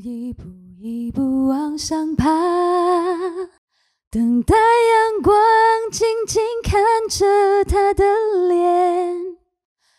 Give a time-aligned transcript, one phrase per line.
[0.00, 0.44] 一步
[0.78, 2.24] 一步往上爬，
[4.08, 5.36] 等待阳光，
[5.90, 8.04] 静静看着他的
[8.48, 9.16] 脸，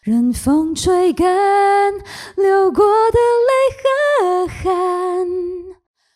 [0.02, 1.94] 任风吹干
[2.38, 3.52] 流过的泪
[3.84, 5.28] 和汗。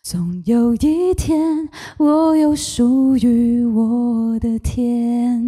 [0.01, 5.43] 总有一天，我有属于我的天。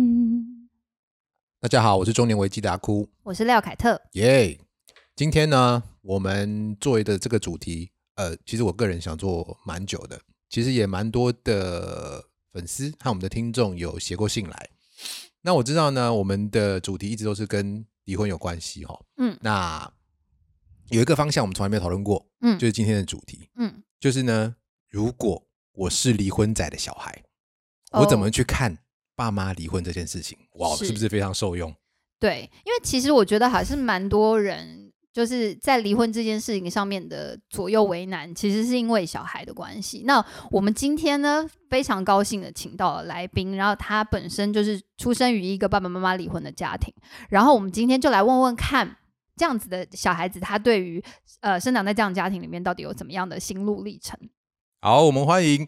[1.62, 4.02] 大家好，我是中年危机的阿哭，我是廖凯特。
[4.12, 4.60] 耶、
[5.16, 10.20] 今天呢，我们做的这个主题，呃，其实我个人想做蛮久的，
[10.50, 14.70] 其实也蛮多的粉丝和我们的听众有写过信来。
[15.42, 19.06] 那我知道呢，我们的主题一直都是跟离婚有关系哈、哦。
[19.18, 19.92] 嗯那
[20.90, 24.56] 有一个方向我们从来没有讨论过，嗯就是今天的主题，嗯，就是呢，
[24.90, 27.24] 如果我是离婚仔的小孩，
[27.92, 28.78] 哦我怎么去看
[29.16, 30.38] 爸妈离婚这件事情？
[30.54, 31.76] 哇，是是不是非常受用？
[32.20, 34.85] 对，因为其实我觉得还是蛮多人
[35.16, 40.04] 就是在离婚这件事情上面的左右为难，其实是因为小孩的关系。
[40.06, 46.94] 那我们今天呢，非常高兴的请到了来宾，然后他本身就是出生于一个爸爸妈妈离婚的家庭，
[47.30, 48.98] 然后我们今天就来问问看。
[49.38, 51.04] 这样子的小孩子，他对于
[51.42, 54.18] 呃生长在这样家庭里面，到底有怎么样的心路历程？
[54.80, 55.68] 好，我们欢迎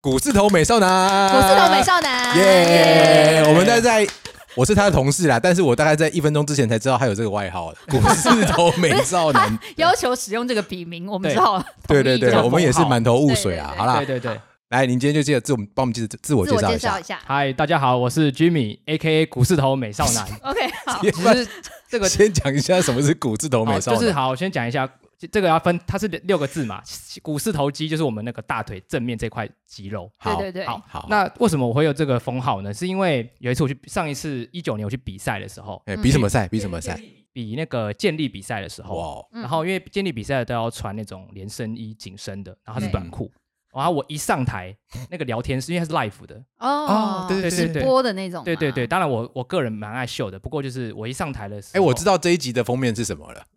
[0.00, 3.44] 股字头美少男，股字头美少男，耶！
[3.46, 4.06] 我们在在，
[4.54, 9.58] 我是他的同事啦，但是我大概在一分钟之前才知道他有这个外号， 股市头美少男。
[9.76, 13.74] 要求使用这个笔名，我们 对只好对对对，我们也是满头雾水啊。
[13.76, 17.02] 好啦对，对对，来，您今天就记得自我帮我们介自我自我介绍一下介绍一。
[17.02, 17.20] 下。
[17.24, 20.26] 嗨，大家好，我是 Jimmy，A.K.A 股市头美少男。
[20.42, 21.48] OK，好，其实
[21.88, 24.00] 这个先讲一下什么是股市头美少男。
[24.00, 24.88] 就是好，我先讲一下，
[25.22, 26.82] 这这个要分，它是六个字嘛。
[27.22, 30.10] 股四头肌就是我们那个大腿正面这块肌肉。
[30.18, 32.74] 好对对对，好，好，那为什么我会有这个封号呢？
[32.74, 36.48] 是因为有一次我去上一次一九年我去比赛的时候，哎，比什么赛？
[36.48, 37.00] 比什么赛？
[37.32, 43.30] 比那个健力比赛的时候，哇，嗯然后因为健力比赛都要穿那种连身衣紧身的，然后它是短裤。
[43.74, 44.76] 然后我一上台，
[45.10, 53.42] 那个聊天室因为它是 live 的，哦，对对对直播的那种，对对对，，当然我我个人蛮爱秀的，不过就是我一上台的时哎，候，我知道这一集的封面是什么了，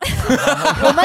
[0.82, 1.04] 我们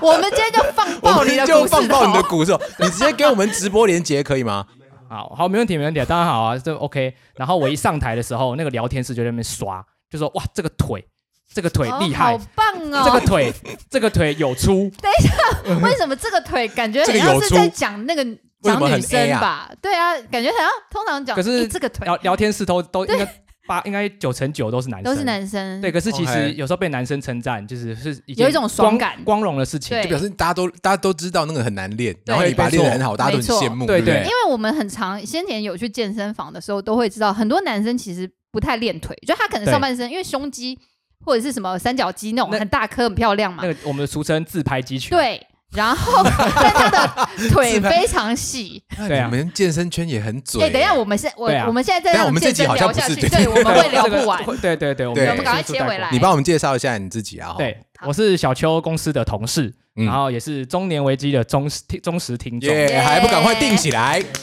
[0.00, 4.66] 我们今天就放爆你的股市放爆你的头股市头，你直接给我们直播连接可以吗？
[5.06, 7.14] 好好，没问题，没问题，当然好啊，这 OK。
[7.36, 11.06] 然后我一上台的时候，那个聊天室就在那边刷，就说哇，这个腿，
[11.54, 13.02] 这个腿哦厉害，好棒哦！
[13.04, 13.52] 这个腿，
[13.88, 14.90] 这个腿有粗。
[15.00, 18.24] 等一下，为什么这个腿感觉这个有出很像是在讲那个
[18.60, 19.70] 讲女生吧？
[19.80, 22.04] 对啊，感觉好像通常讲，可是诶这个腿。
[22.04, 23.26] 聊聊天室都都应该
[23.66, 29.16] 八应该九成九都是男生，都是男生，对，可是其实有时候被男生称赞，就是是有一种爽光感。
[29.24, 29.96] 光荣的事情。
[29.96, 30.02] 对。
[30.02, 34.22] 就表示大家都大家都知道那个很难练，然后对你把它练得很好，大家都很羡慕，对不对对？
[34.24, 34.28] 因？
[34.28, 40.78] 为我们很常先前有去健身房的时候，都会知道很多男生其实不太练腿，就他可能上半身因为胸肌
[41.24, 46.22] 或者是什么三角肌那种很大颗很漂亮嘛那，个我们俗称自拍肌群，对，然后
[46.56, 48.82] 但他的腿非常细。
[48.96, 50.62] 对啊你们健身圈也很准。
[50.62, 54.44] 哎，等一下，我们现我啊我们现在在让我们这健身集好像聊下去，不是对对，我们会聊不 完。
[54.60, 57.54] 对对对，我们赶快切回来你帮我们介绍一下你自己啊。
[57.58, 57.76] 对，
[58.06, 62.70] 我是小邱公司的同事，嗯然后也是中年危机的忠实听忠实听众。
[63.02, 64.22] 还不赶快定起来？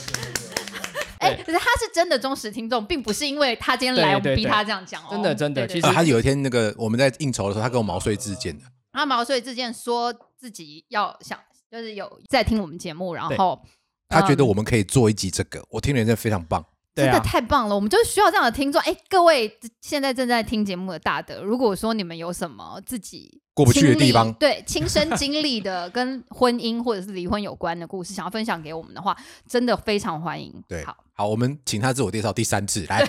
[1.22, 5.08] 哎，可是他是真的忠实听众，并不是因为他今天来，我们逼他这样讲哦。
[5.10, 8.64] 真的真的其实呃，他有一天那个我们在应酬的时候，他跟我毛遂自荐的。
[8.92, 11.38] 他毛遂自荐说自己要想，
[11.70, 13.64] 就是有在听我们节目，然后
[14.08, 16.64] 他觉得嗯我们可以做一集这个，我听了真的非常棒。
[16.94, 18.80] 真的太棒了，我们就需要这样的听众。
[18.82, 24.32] 哎，各位现在正在听节目的大德，如果说你们有什么自己过不去的地方。
[24.34, 29.16] 对亲身经历的跟婚姻或者是离婚有关的故事，想要分享给我们的话，
[29.48, 30.52] 真的非常欢迎。
[30.68, 33.02] 对好，好，我们请他自我介绍第三次，来，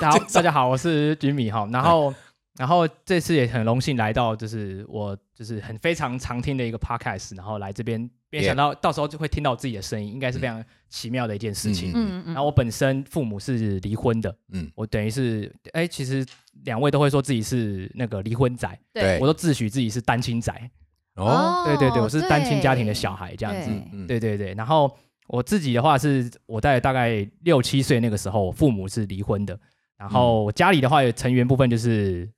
[0.00, 2.12] 大家 好，大家好，我是 Jimmy 哈，然后
[2.58, 11.92] 然后这次也很荣幸来到，就是我就是很非常常听的一个 podcast，然后来这边，没想到到时候就会听到自己的声音，应该是非常奇妙的一件事情。
[11.94, 16.24] 嗯嗯然后我本身父母是离婚的，嗯，我等于是哎，其实
[16.64, 19.18] 两位都会说自己是那个离婚仔，对。
[19.20, 20.52] 我都自诩自己是单亲仔。
[21.16, 23.68] 哦，对对对，我是单亲家庭的小孩这样子。
[23.68, 23.82] 对。
[23.92, 24.92] 嗯，对对对，然后
[25.28, 29.58] 我自己的话是我在大概六七岁那个时候，我父母是离婚的，
[29.96, 32.28] 然后我家里的话有成员部分就是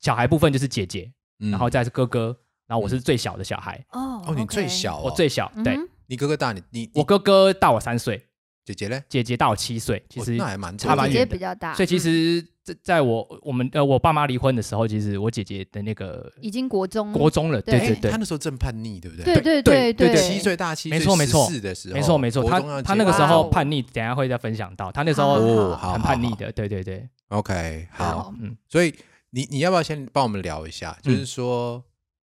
[0.00, 1.50] 小孩部分就是姐姐，嗯。
[1.50, 2.36] 然后再是哥哥，
[2.68, 5.76] 然后我是最小的小孩，哦哦，你最小哦，我最小，对。
[6.06, 8.22] 你哥哥大你，你我哥哥大我三岁，
[8.64, 9.02] 姐姐嘞？
[9.08, 11.34] 姐姐大我七岁，其实哦那还蛮差蛮姐姐远的。
[11.34, 12.00] 比较大，所以其嗯。
[12.00, 17.10] 实在在我我们呃我爸妈离婚的时候，其实我姐姐的那个已经国中。
[17.12, 17.78] 国中了，对。
[17.78, 19.24] 对对他，那时候正叛逆，对不对？
[19.24, 28.94] 对对对对对，七岁大七岁，没错没错14的时候，没错没错，他他那个时候叛逆，等下会再分享到，他那时候哦，很叛逆的，对对对，OK，好，嗯，所以
[29.30, 30.96] 你你要不要先帮我们聊一下？
[31.04, 31.82] 嗯就是说，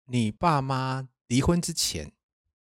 [0.08, 2.12] 你爸妈离婚之前，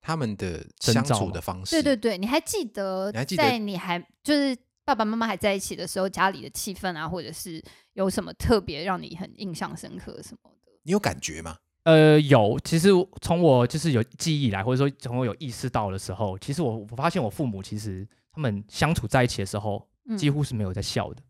[0.01, 1.71] 他们的相处的方式。
[1.71, 7.63] 对对对，你还记得你还记得在你还就是爸爸妈妈还在一起的时候，家里的气氛啊，或者是
[7.95, 10.73] 有什么特别让你很印象深刻什么的？
[10.83, 11.57] 你有感觉吗？
[11.85, 12.91] 呃，有，其实
[13.23, 21.23] 从我就是有记忆以来，或者说从我有意识到的时候，其实我我发现我父母其实他们相处在一起的时候，嗯几乎是没有在笑的，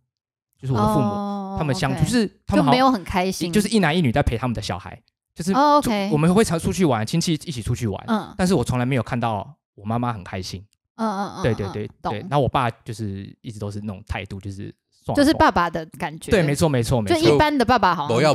[0.59, 5.03] 就是我的父母、哦他们相就是他们好没有很开心，就是一男一女在陪他们的小孩，
[5.35, 8.35] 就是 OK 我们会常出去玩，亲戚一起出去玩，嗯。
[8.37, 10.65] 但是我从来没有看到我妈妈很开心。
[10.97, 14.75] 嗯嗯嗯，嗯对对对对，懂，那我爸就是一直都是那种态度，就是
[15.17, 18.35] 就是爸爸的感觉，对，没错没错没错，就一般的爸爸好像都我要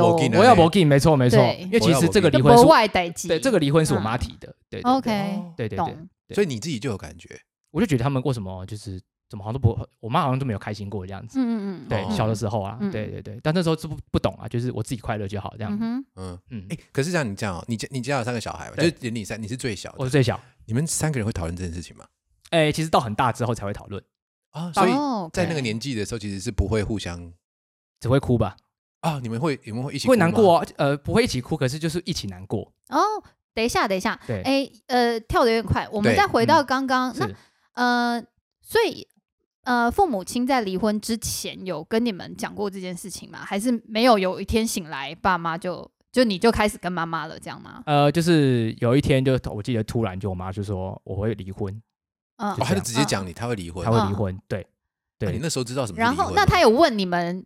[0.55, 4.01] 不给，没错没错，因为其实这个离婚是国外代际，对这个离婚是我嗯。
[4.01, 4.91] 妈提的，对对对。
[4.91, 6.33] OK，对对对。
[6.33, 7.39] 所以你自己就有感觉。
[7.69, 8.99] 我就觉得他们为什么就是
[9.35, 11.37] 怎么好像都不，我妈好像都没有开心过这样子。
[11.39, 12.09] 嗯嗯嗯，对，哦。
[12.15, 15.73] 小的时候啊，嗯对对对，但那时候是不不懂啊，就是我自己快乐就好这样。
[15.73, 16.67] 嗯哼，嗯，嗯。
[16.69, 22.05] 哎，，可是像你这样哦，你家你家有三个小孩嘛，就对是连你三，你是最小的，我是最小，你们三个人会讨论这件事情吗？
[22.51, 24.01] 哎，其实到很大之后才会讨论，
[24.51, 27.33] 啊，所以哦在那个年纪的时候，其实是不会互相
[27.99, 28.55] 只会哭吧，
[29.01, 30.25] 啊，你们会你们会一起会哭吗？
[30.25, 32.71] 难过啊，呃，不会一起哭，可是就是一起难过。
[32.87, 33.01] 哦，
[33.53, 36.65] 等一下，等一下，对，哎，呃，跳的有点快，我们对再回到嗯。
[36.65, 37.35] 刚刚那是。
[37.73, 38.23] 呃，
[38.61, 39.05] 所以
[39.65, 43.39] 呃，父母亲在离婚之前有跟你们讲过这件事情吗？
[43.39, 44.17] 还是没有？
[44.17, 47.83] 有一天醒来，爸妈就就你就开始跟妈妈了，这样吗？
[47.85, 51.73] 呃，就是有一天就我记得突然就我妈就说我会离婚，
[52.37, 54.65] 嗯哦，他就直接讲你他会离婚他，会离婚，对
[55.17, 56.31] 对，啊你那时候知道什么然后？
[56.35, 57.43] 那他有问你们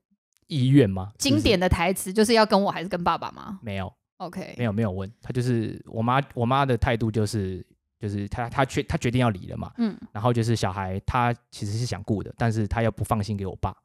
[0.48, 1.13] 意愿吗？
[1.18, 7.66] 经典的台词，就是要跟我还是跟爸爸吗没有？OK，没有没有问，他就是我妈我妈的态度就是
[8.00, 9.96] 就是他他决他决定要离了嘛，嗯。
[10.12, 13.75] 然后就是小孩他其实是想顾的，但是他又不放心给我爸，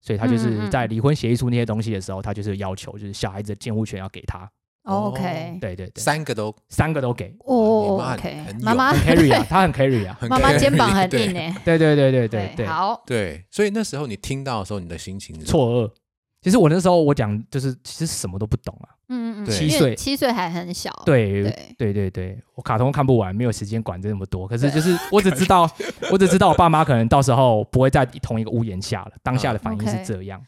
[0.00, 4.50] 所以他就是嗯在离婚协议书那些东西的时候，他就是要求就是小孩子的监护权要给他，
[4.84, 15.92] 哦，OK，对对对，三个都三个都给，哦你妈很，OK，妈妈很 carry 啊，他很 carry 啊，很妈妈肩膀很硬诶， 对对对对对对，好，对，所以那时候你听到的时候，你的心情是错愕。
[16.42, 19.94] 其实我那时候我讲就是其实什么都不懂啊，嗯嗯七岁。
[19.94, 21.74] 七岁还很小，对对。
[21.76, 24.48] 对对对，我卡通看不完，没有时间管这么多。
[24.48, 25.70] 可是就是我只知道，
[26.10, 30.40] 我只知道我爸妈可能到时候不会在同一个屋檐下了，当下的反应是这样。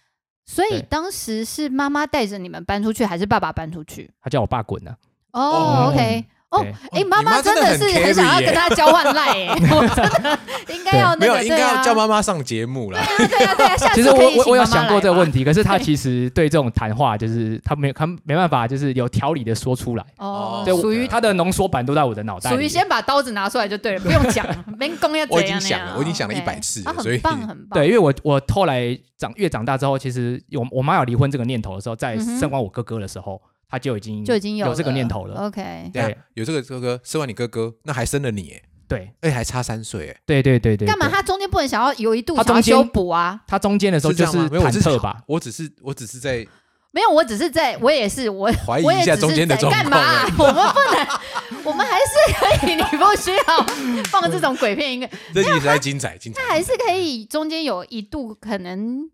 [0.46, 0.82] 所以对。
[0.88, 4.10] 当时是妈妈带着你们搬出去，还是爸爸搬出去？
[4.22, 4.96] 他叫我爸滚啊，
[5.32, 8.46] 哦哦，OK，哦对，哎，妈妈真真的是很想要耶。
[8.46, 10.38] 跟他交换赖哎，我真的
[10.68, 13.02] 应该要那个，没有应该要叫妈妈上节目啦。
[13.16, 20.04] 对啊对啊对啊，下其实次我我我有想过这个问题，可是他其实对这种谈话，就是他没他没办法，就是有条理的说出来。
[20.18, 22.56] 哦，对，属于他的浓缩版都在我的脑袋里。
[22.56, 24.46] 属于先把刀子拿出来就对了，不用讲，
[24.78, 33.40] 没功要怎我已经想了，我已经想了一百次所以很棒很棒，对，因为我我后来长越长大之后，其实我我妈有离婚这个念头的时候，在生完我哥哥的时候，
[33.72, 35.46] 他就已经就已经有这个念头了。
[35.46, 41.08] OK，对有这个哥哥生完你哥哥，那还生了你，哎，对而且还差三岁，哎，对对对对，干嘛？
[41.08, 43.40] 他中间不能想要有一度想要修补啊？
[43.46, 44.48] 他中间的时候就这样吗？
[44.52, 45.22] 没有，我忐只是忑吧？
[45.26, 46.46] 我只是我只是在
[46.90, 50.24] 没有，我只是在，我也是，我怀疑我也只是一下中间的在状况干嘛？
[50.38, 56.42] 我们不能，我们还是可以，你不需要放这种鬼片音乐， 这集实在精彩，精彩。
[56.42, 59.08] 他还是可以中间有一度可能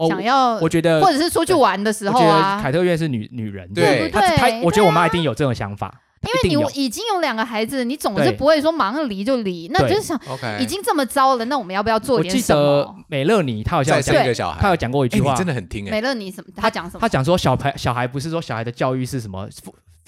[0.00, 12.96] 哦想要，我觉得或者是出去玩的时我觉得候啊凯，特院是女女人，对她对她我觉得我妈一定有这种想法，因为你已经有两个孩子，你总是不会说马上离就离，那对就是想 OK，已经这么糟了，那我们要不要做我记点什得么？
[13.08, 16.00] 美乐妮她好像讲生一个小孩，她有讲过一句话，真的很听哎美。
[16.00, 16.50] 乐你什么？
[16.56, 17.06] 她讲什么她？
[17.06, 19.46] 讲说小孩小孩不是说小孩的教育是什么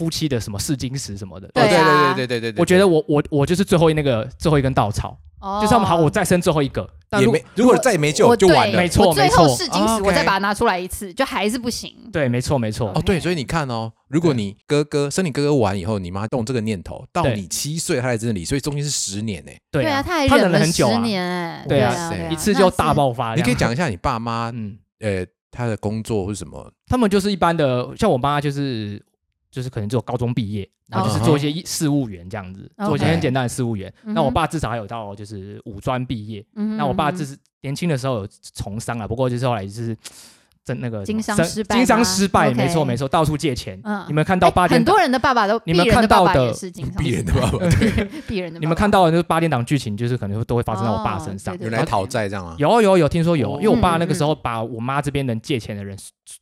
[0.03, 5.61] 夫夫妻的什么试金石什么的，哦，对对啊对对对对对，我觉得我我我就是最后那个最后一根稻草，哦。
[5.63, 8.77] 就是他们好，我再生最后一个，但如果也没，如果再也没救就完了。
[8.77, 8.89] 没。
[8.89, 9.57] 错我最后没错。
[9.57, 11.95] 试金石，哦我再把它拿出来一次，就还是不行。
[12.13, 19.53] 对，没错没错，哦，对，所以你看哦，如果你哥哥生你哥哥完以后，你妈动这个念头，到你七岁，他才真的离，所以中间是十年呢。
[19.71, 20.95] 对啊，他还他忍了很久啊。
[20.95, 21.23] 十年。
[21.23, 22.93] 哎，对啊一次就大。
[22.93, 23.35] 爆发。
[23.37, 26.71] 你可以讲一下你爸妈，嗯，呃，他的工作或是什么？
[26.87, 29.03] 他们就是一般的，像我妈就是
[29.53, 33.93] 就是可能只有高中毕业，然后就是做一些事务员这样子做一些很简单的事务员。
[34.03, 39.95] 那我爸至少还有到就是五专毕业，那我爸嗯哼就是年轻的时候有从商啊，不过就是后来就是
[40.65, 43.79] 真那个经商失败经商失败没错没错，到处借钱。
[43.85, 47.69] 嗯你们看到八点很多，人的爸爸都，你们看到的也是经常鄙人的爸爸，对
[48.27, 51.59] 鄙人的爸爸，你们看到的就是八点档剧情，就是可能都会发生在我爸身上哦。
[51.59, 52.55] 对有人来讨债这样啊？
[52.59, 55.99] 有有有，听说有，哦因为我爸那个时候把我妈这边能借钱的人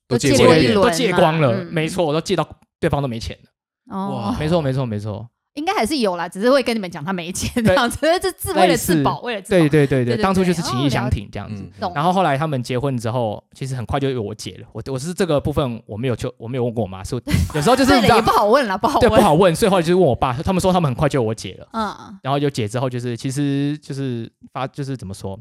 [0.07, 2.47] 都借过一遍借过一轮都借光了，嗯没错，我都借到
[2.81, 3.51] 对方都没钱了。
[3.95, 9.59] 哦哇，没错没错没错，应该还是有啦，只是会跟你们讲他没钱这对样子，这自为了自保，为了自保。
[9.59, 11.65] 对对对对对当初就是对情义相挺这样子。
[11.93, 14.69] 然后后来他们结婚之后，其实很快就有我姐了。
[14.73, 17.23] 我我是这个部分我没有就我没有问过我妈，是我
[17.55, 19.11] 有时候就是也不好问了，不好问。
[19.11, 21.69] 对不好问，所以后来就是问我爸，他们说他们很快就有我姐了。
[21.73, 25.37] 嗯，然后有姐之后，就是其实就是发就是怎么说，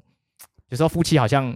[0.69, 1.55] 有时候夫妻好像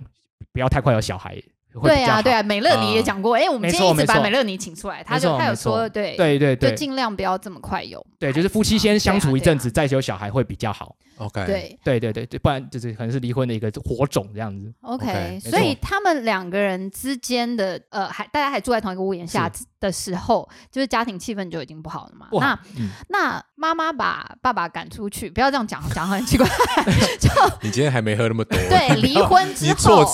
[0.51, 1.41] 不要太快有小孩
[1.81, 6.69] 对啊，对啊，美乐妮也啊讲过，哎，我们今天一直把美乐妮请出来，他就他有说，对对对对。
[6.69, 8.05] 就尽量不要这么快有。
[8.19, 10.95] 对，就是夫妻先相处一阵子，再有小孩会比较好。
[11.17, 11.79] OK，对。
[11.83, 14.73] 对对对对，不然就是可能是离婚的一个火种这样子。
[14.81, 22.27] ，OK，OK，所以他们两个人之间的呃，还大家还住在同一个屋檐下的时候，就是家庭气氛就已经不好了嘛。
[22.31, 26.47] 那，嗯，那妈妈把爸爸赶出去，不要这样讲，讲很奇怪。
[27.19, 27.29] 就
[27.61, 30.05] 你今天还没喝那么多，对， 离婚之后，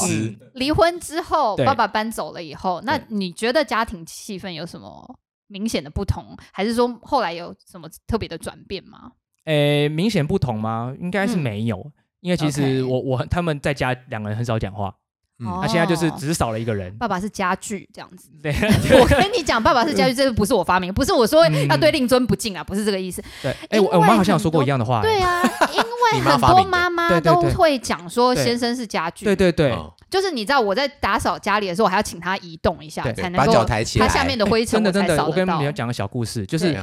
[0.53, 9.11] 离婚之后，爸爸搬走了以后，那你觉得家庭气氛有什么明显的不同，还是说后来有什么特别的转变吗？
[9.49, 10.93] 诶，明显不同吗？
[10.99, 11.91] 应该是嗯没有，
[12.21, 14.93] 因为其实我我他们在家两个人很少讲话，
[15.39, 16.95] 嗯哦那现在就是只是少了一个人。
[16.97, 18.29] 爸爸是家具这样子。
[18.43, 18.53] 对
[19.01, 23.23] 我跟你讲，爸爸是家具，这个不是我发明，不是我说嗯要对令尊不敬啊，不是这个意思。
[23.41, 25.01] 对，哎，因我我妈好像有说过一样的话。
[25.01, 25.41] 对啊，
[25.73, 25.79] 因
[26.13, 35.73] 你为很多妈妈妈都会讲说先生是家具，对对对，哦就是你知道我在打扫家里的时候，我还要请他移动一下，才能够脚抬起来，他下面的灰尘真的真的，我跟你们。
[35.73, 36.75] 讲个小故事，就是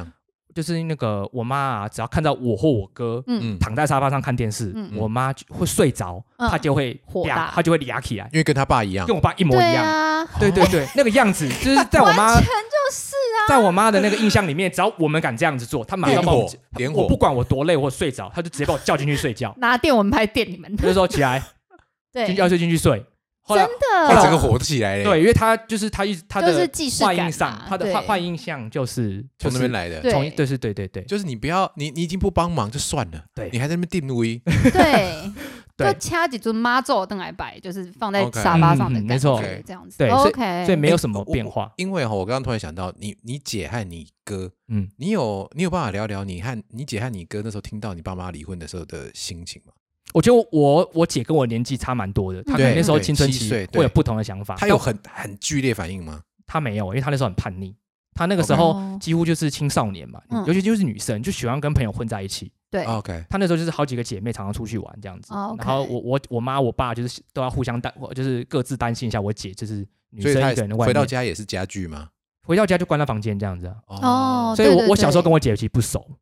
[0.57, 9.85] 就是那个我妈啊，只要看到我或我哥嗯，嗯，躺在沙发上看电视，嗯我妈就会睡着，嗯她就会火大她就会俩起来，因为跟他爸一样跟，我爸一模对一样。
[9.85, 21.43] 啊，对对对，那个样子就是 在我妈完全就是啊，在我妈的那个印象里面，只要我们敢这样子做，她马上点把我点火我不，管我多累或睡着，她就直接把我叫进去睡觉， 拿电蚊拍电你们，她就说起来，
[22.11, 23.05] 对，进要睡进去睡。
[23.47, 23.73] 后来真
[24.07, 30.45] 哎，的，整个火起来了，对，因为他就是他一他就是的坏印象他，的坏坏印象就是从那边来的，对从对。
[30.45, 31.03] 是对对对。
[31.03, 33.49] 就是你不要，你你已经不帮忙就算了，对。
[33.51, 35.31] 你还在那边定位，对，
[35.77, 35.93] 对。
[35.93, 39.39] 就掐几尊妈咒灯来摆，就是放在沙发上的感嗯没错。
[39.41, 41.71] 觉，这样子，对所以 OK，所以没有什么变化。
[41.77, 49.73] 因为哈，我刚刚突然想到，你你姐和你哥，嗯，你有你有办法聊聊你和你姐和你哥那时候听到你爸妈离婚的时候的心情吗？
[50.13, 54.55] 我觉得我我姐跟我年纪差蛮多的，她可能那时候青春期会有不同的想法。
[54.55, 56.21] 她有很很剧烈反应吗？
[56.45, 57.75] 她没有，因为她那时候很叛逆，
[58.13, 58.97] 她那个时候哦。
[58.99, 60.43] 几乎就是青少年嘛，嗯。
[60.45, 62.51] 尤其就是女生就喜欢跟朋友混在一起。
[62.69, 72.09] 对，OK，她那时候就是好几个姐妹常常出去玩这样子，然后我我我妈我爸就是都要互相担，就是各自担心一下我姐就是女生一个人的外回到，家也是家具吗？
[72.43, 73.75] 回到家就关在房间这样子啊。
[73.87, 74.53] 哦。
[74.55, 76.15] 所以我我小时候跟我姐其实不熟，哦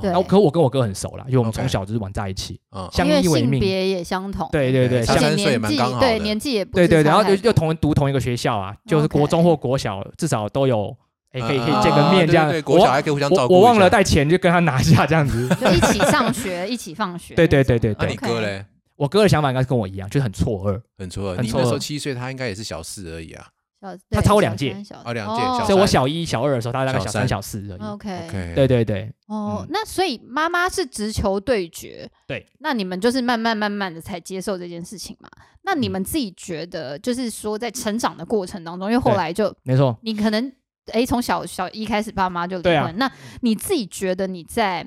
[0.00, 0.10] 对。
[0.10, 2.88] 然后可我跟我哥很熟啦，因为我们从小就是玩在一起，嗯。
[2.92, 3.52] 相依为命。
[3.52, 10.96] 性别也相同，对对对，差像而且三岁年纪蛮刚好对年纪也不对对对，然后就又同读同一个学校啊，就是国中或国小，至少都有，
[11.32, 12.48] 哎，可以可以啊见个面这样。
[12.50, 13.54] 对国小还可以互相照顾。
[13.54, 15.48] 我我忘了带钱，就跟他拿下这样子。
[15.60, 18.64] 就一起上学，一起放学，对对对对那对你哥嘞？
[18.96, 21.62] 我哥的想法应该是跟我一样，就是很错愕，很错愕，很错愕。
[21.62, 23.46] 你那时候七岁，他应该也是小四而已啊。
[23.80, 27.80] 小，他对超我两届哦两届小所以我小一、小二的时候，他大概小三小三、小四而已。
[27.88, 35.28] OK 对对对，哦嗯，那所以妈妈是直球对决，对，那你们就是慢慢慢慢的才接受这件事情嘛？
[35.62, 39.98] 那你嗯们自己觉得，就是说在成长的过程当中，因为后来就没错。
[40.02, 40.52] 你可能
[40.92, 43.10] 哎从小小一开始爸妈就离婚，那
[43.40, 44.86] 你自己觉得你在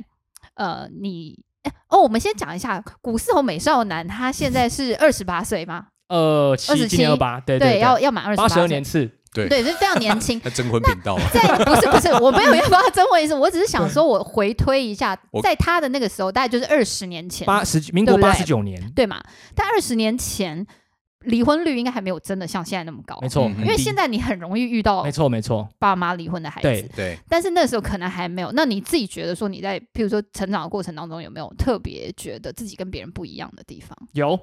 [0.56, 1.44] 呃你。
[1.64, 5.88] 诶哦，我们先讲一下古四侯美少男，他现在是二十八岁吗？
[6.08, 9.48] 二七27今年二八，对对，要要满二十八十二年次，对。
[9.48, 10.40] 对，是非常年轻。
[10.46, 19.24] 那征婚频道啊，在不是不是，我没有要帮他征婚意思，我只是想说，我回推一下，在他的那个时候，大概就是二十年前，八十民国八十九年，对嘛？
[19.56, 20.66] 但二十年前
[21.22, 28.52] 离婚率应该还没有真的像现在那么高，没错，嗯因为现在你很容易遇到没错没错，爸妈离婚的孩子，对，但是那时候可能还没有。
[28.52, 33.98] 那你自己觉得说你在譬如说成长的过程当中有没有特别觉得自己跟别人不一样的地方？
[34.12, 34.38] 有。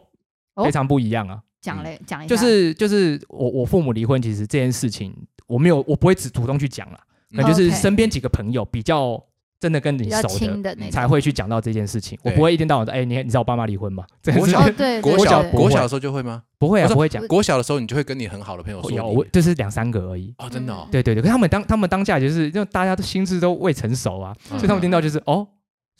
[0.55, 0.64] 哦。
[0.64, 1.40] 非常不一样啊。
[1.61, 5.14] 讲嘞，讲一下，就是就是我我父母离婚，其实这件事情
[5.47, 6.99] 我没有我不会只主动去讲了，
[7.31, 9.23] 可能就是身边几个朋友比较
[9.61, 10.29] 真的跟你熟
[10.62, 14.07] 的的才会去讲到这件事情，我不会一天到晚说，哎，你你知道我爸妈离婚吗？
[14.23, 15.26] 这件事国小哦，对，国对对。
[15.29, 16.43] 小国小的会时候就会吗？
[16.59, 20.35] 不会啊，不会讲，国小的时候你就会跟你很好的朋友说有就是两三个而已。
[20.38, 24.59] 哦，真的对对对，可是他们当他们当下就是因为大家都心智都未成熟啊，嗯。
[24.59, 25.47] 所以他们听到就是哦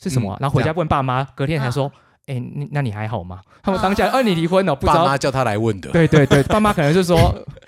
[0.01, 1.91] 是什么然后回家问爸妈，隔天才说，
[2.27, 3.41] 哎、你那你还好吗？
[3.63, 5.17] 他们当下，哦、你离婚了，不知道爸妈。
[5.17, 5.89] 叫他来问的。
[5.91, 7.17] 对对对，爸妈可能就说，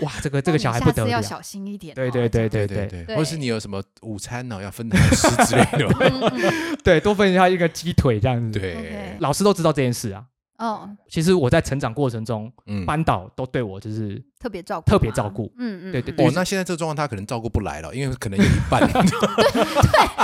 [0.01, 1.09] 哇，这个这个小孩不得了。
[1.09, 1.95] 下次要小心一点哦。
[1.95, 6.77] 对对对对对对或是你有什么午餐呢要分的好吃之类的。
[6.83, 8.59] 对，多分一下一个鸡腿这样子。
[8.59, 10.23] 对老师都知道这件事啊，
[10.57, 16.25] 哦，其实我在成长过程中，嗯，班导都对我就是特别照顾，特别照，顾，嗯嗯，对对对。
[16.25, 18.87] 哦，那现在这个状况他可能照顾不来了，因为可能有一半。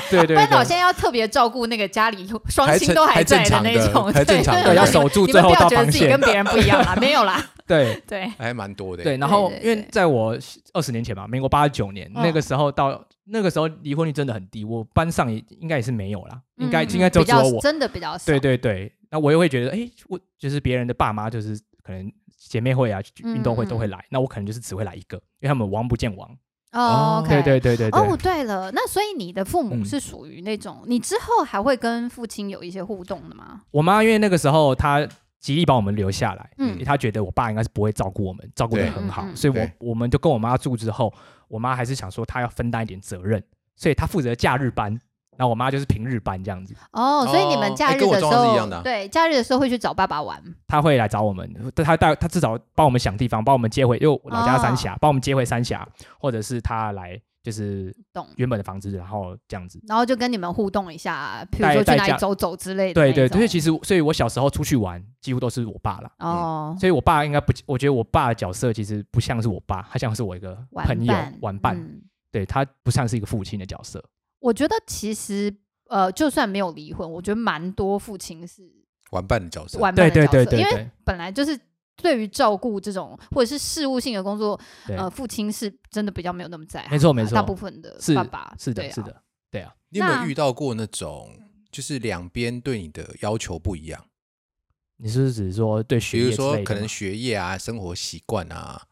[0.09, 0.35] 对对 对。
[0.35, 4.13] 班导现在要特别照顾那个家里双亲都还在还正常那种，的。
[4.13, 8.01] 还正常的对，要守住你最后们不要觉得道防线自己跟，别人不一样啦，没有啦， 对。
[8.07, 9.03] 对，还蛮多的。
[9.03, 9.17] 对。
[9.17, 9.71] 然后对对对。
[9.71, 10.37] 因为在我
[10.73, 18.91] 二十年前吧，民国八十九年嗯那个时候到那个时候离婚率真的很低，我班上也应该也是没有啦，应该嗯应该就比较只有我，真的比较少，对对对。
[19.11, 26.29] 那我也会觉得，哎，我就是别人的爸妈，就是可能姐妹会啊、运动会都会嗯来，那我可能就是只会来一个，因为他们王不见王。
[26.71, 27.99] 哦，对对对对对。
[27.99, 33.63] 哦，对了，那所以你的父母嗯是属于那种，你之后还会跟父亲有一些互动的吗？
[33.71, 35.07] 我妈因为那个时候她
[35.39, 41.11] 极力把我们留下来，嗯她觉得我爸应该是不会照顾我们，照顾的很好所以我我们就跟我妈住之后，
[41.47, 43.43] 我妈还是想说她要分担一点责任，
[43.75, 44.99] 所以她负责假日班，
[45.39, 55.87] 然后我妈就是平日班这样子，哦，所以你们假日的时候对，假日的时候会去找爸爸玩，他会来找我们，他带他至少帮我们想地方，帮我们接回，因为我老家三峡，帮我们接回三峡，
[56.19, 58.27] 或者是他来就是懂？
[58.35, 59.81] 原本的房子，然后这样子。
[59.87, 66.11] 然后就跟你们互动一下，比如说去带带家哪里走走之类的对对，所以其实所以我小时候出去玩，几乎都是我爸了。
[66.17, 74.03] 哦，所以我爸应该不，我觉得我爸的角色其实不像是我爸，他像是我一个朋友伴玩伴，嗯对他不像是一个父亲的角色。
[74.39, 75.53] 我觉得其实
[75.87, 78.63] 呃，就算没有离婚，我觉得蛮多父亲是
[79.11, 81.59] 玩伴的角色，玩对伴的角色，对对对因为本来就是
[81.95, 89.73] 对于照顾这种或者是事务性的工作，呃，父亲是真的比较没有那么在行啊没错没错大部分的爸爸是的，啊是的，对啊。
[89.89, 91.35] 你有没有那遇到过那种
[91.71, 94.05] 就是两边对你的要求不一样？
[94.97, 98.83] 你是不是只是说对学比如业之类的吗说可能学业啊、生活习惯啊，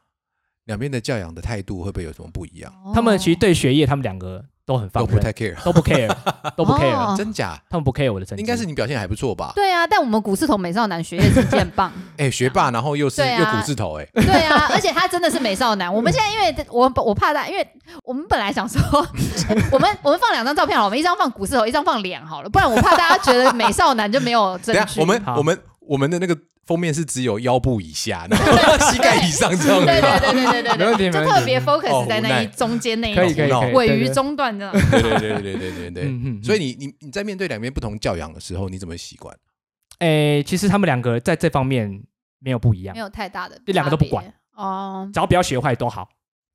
[0.63, 2.74] 两边的教养的态度会不会有什么不一样？
[2.94, 6.14] 他们其实哦对学业，他们两个都很放，都不太 care，都不 care，
[6.58, 7.58] 都不 care，、哦 真假？
[7.70, 8.42] 他们不 care 我的成绩。
[8.42, 9.54] 应该是你表现还不错吧？
[9.56, 15.92] 对啊，但我们股市头美少男学业成绩很棒， 哎，学霸，然后又是又股字头，哎，对啊，而且他真的是美少男。
[15.92, 17.66] 我们现在因为我我怕他，因为
[18.04, 18.82] 我们本来想说，
[19.72, 25.00] 我们我们放两张照片好了，我们一张放股市头，一张放脸好了，不然我怕大家觉得美少男就没有证等一下据。
[25.00, 28.39] 我们我们我们的那个封面是只有腰部以下，然
[28.91, 29.86] 膝盖以上这样子。
[29.86, 31.12] 对对对对对对，没问题。
[31.12, 34.72] 就特别 focus 在那一中间那一种尾鱼中段的。
[34.72, 36.44] 对对对对对对对。
[36.44, 39.36] 所以你你你在面对两边不同教养的时候，你怎么习惯？
[40.00, 42.03] 诶，其实他们两个在这方面
[42.39, 46.10] 没有不一样，没有太大的，两个都不管哦，只要不要学坏都好。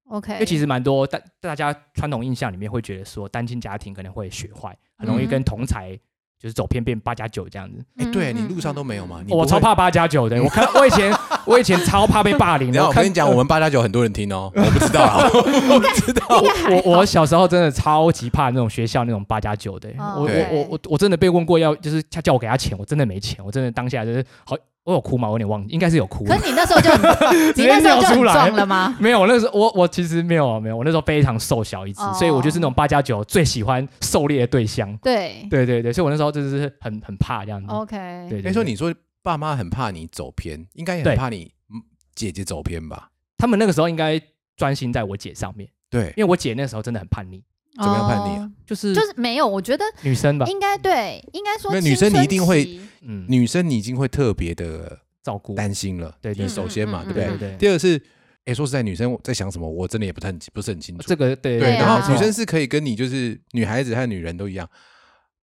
[0.09, 5.99] OK，因为其实蛮多大大家传统印象里面会觉得说单亲家庭可能会学坏，很容易跟同才。
[6.43, 7.79] 就是走偏变八加九这样子。
[7.97, 9.23] 哎，对你路上都没有吗？
[9.31, 9.63] 我超。
[9.63, 12.73] 怕八加九的， 我看我以前我以前超怕被霸凌的。
[12.73, 16.27] 看然后我跟你讲，我们八加九很多人听哦，我不知道啊， 我不知道。
[16.69, 25.29] 我我小时候真的超级怕那种学校那种八加九的，我我我我真的被问过要就是他叫我给他钱，我真的没钱，我真的当下就是好，我有哭吗？
[25.29, 26.25] 我有点忘记，应该是有哭。
[26.25, 27.01] 可是你那时候就很，
[27.57, 28.97] 你那时候就很壮了吗？
[28.99, 34.97] 没有，我那时候我我其实没有没有，我那时候非常瘦小一只，哦所以我就是那种八加九最喜欢狩猎的对象。
[34.99, 37.67] 对对对对，所以我那时候真的是很很怕这样子。
[37.73, 37.97] ，OK，
[38.29, 38.93] 对，对哎，说对你说
[39.23, 41.79] 爸妈很怕你走偏，应该也很怕你嗯
[42.15, 43.09] 姐姐走偏吧？
[43.39, 44.21] 他们那个时候应该
[44.57, 47.43] 专心在我姐上面，对，因为我姐那时候真的很叛逆，
[47.77, 56.15] 怎么样叛逆啊哦就是就是没有，我觉得女生吧，应该对，应该说女生你一定会嗯，女生你已经会特别的照顾，担心了。
[56.21, 57.25] 对对你首先嘛，嗯对不对？
[57.29, 58.01] 对对对，第二个是，
[58.45, 61.03] 哎，说实在，女生在想什么，我真的也不太很不是很清楚。
[61.07, 64.69] 这个对对，然后女生是可以跟你就是女孩子和女人都一样，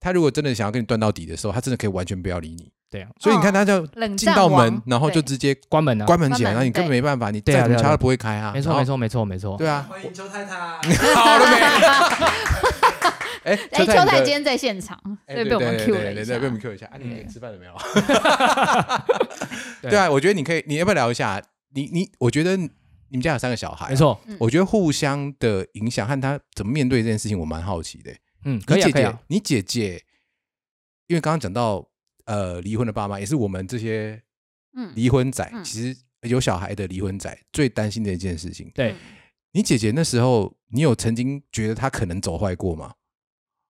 [0.00, 2.70] 她如果真的想要跟你断到底的时候，她真的可以完全不要理你。
[2.90, 8.52] 对啊，所以你看，他就冷进到门，然后就直接关门了，关门起来，然后你根本对没办法，你再怎么敲都不会开啊。
[8.54, 9.86] 没错没，错没错没错，对啊。
[9.90, 10.56] 欢迎邱太太。
[11.14, 11.56] 好了没？
[13.48, 16.52] 哎，哎，邱太今天在现场，哎所以被我们对 Q 对了一下对对被我。
[16.52, 16.86] 们 Q 一下。
[16.86, 17.72] 啊，你嗯吃饭了没有？
[19.82, 21.40] 对对啊，我觉得你可以，你要不要聊一下？
[21.74, 22.68] 你你，我觉得你
[23.12, 28.12] 们家有三个小孩啊，没错，我觉得互相的影响和他怎么面对这件事情，我蛮好奇的。
[28.44, 30.02] 嗯，可姐姐以啊可以啊，，你姐姐，
[31.06, 31.86] 因为刚刚讲到
[32.28, 34.22] 呃离婚的爸妈，也是我们这些
[34.76, 38.70] 嗯，离婚仔，嗯其实有小孩的离婚仔最担心的一件事情。
[38.74, 38.94] 对，
[39.52, 42.92] 你姐姐那时候，你有曾经觉得她可能走坏过吗？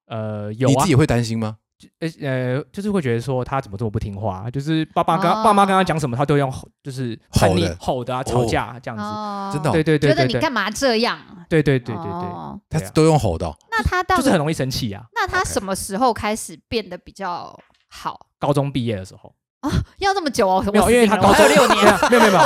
[0.07, 1.59] 呃，有啊你自己，会担心吗？
[2.01, 11.17] 呃呃，就是会觉得说他怎么这么不听话，就是爸爸跟哦爸妈跟他讲什么，他都用吼就是吼的吼的啊，吵架这样子，哦真的哦对对对觉得你干嘛这样？
[11.49, 15.07] 对对对对对，哦她都用吼的哦、那他到就是很容易生气啊。
[15.15, 17.57] 那他什么时候开始变得比较
[17.89, 18.27] 好？
[18.39, 20.63] 高中毕业的时候啊，要这么久哦？
[20.73, 22.45] 没有，因为他高中六年，没有没有没有，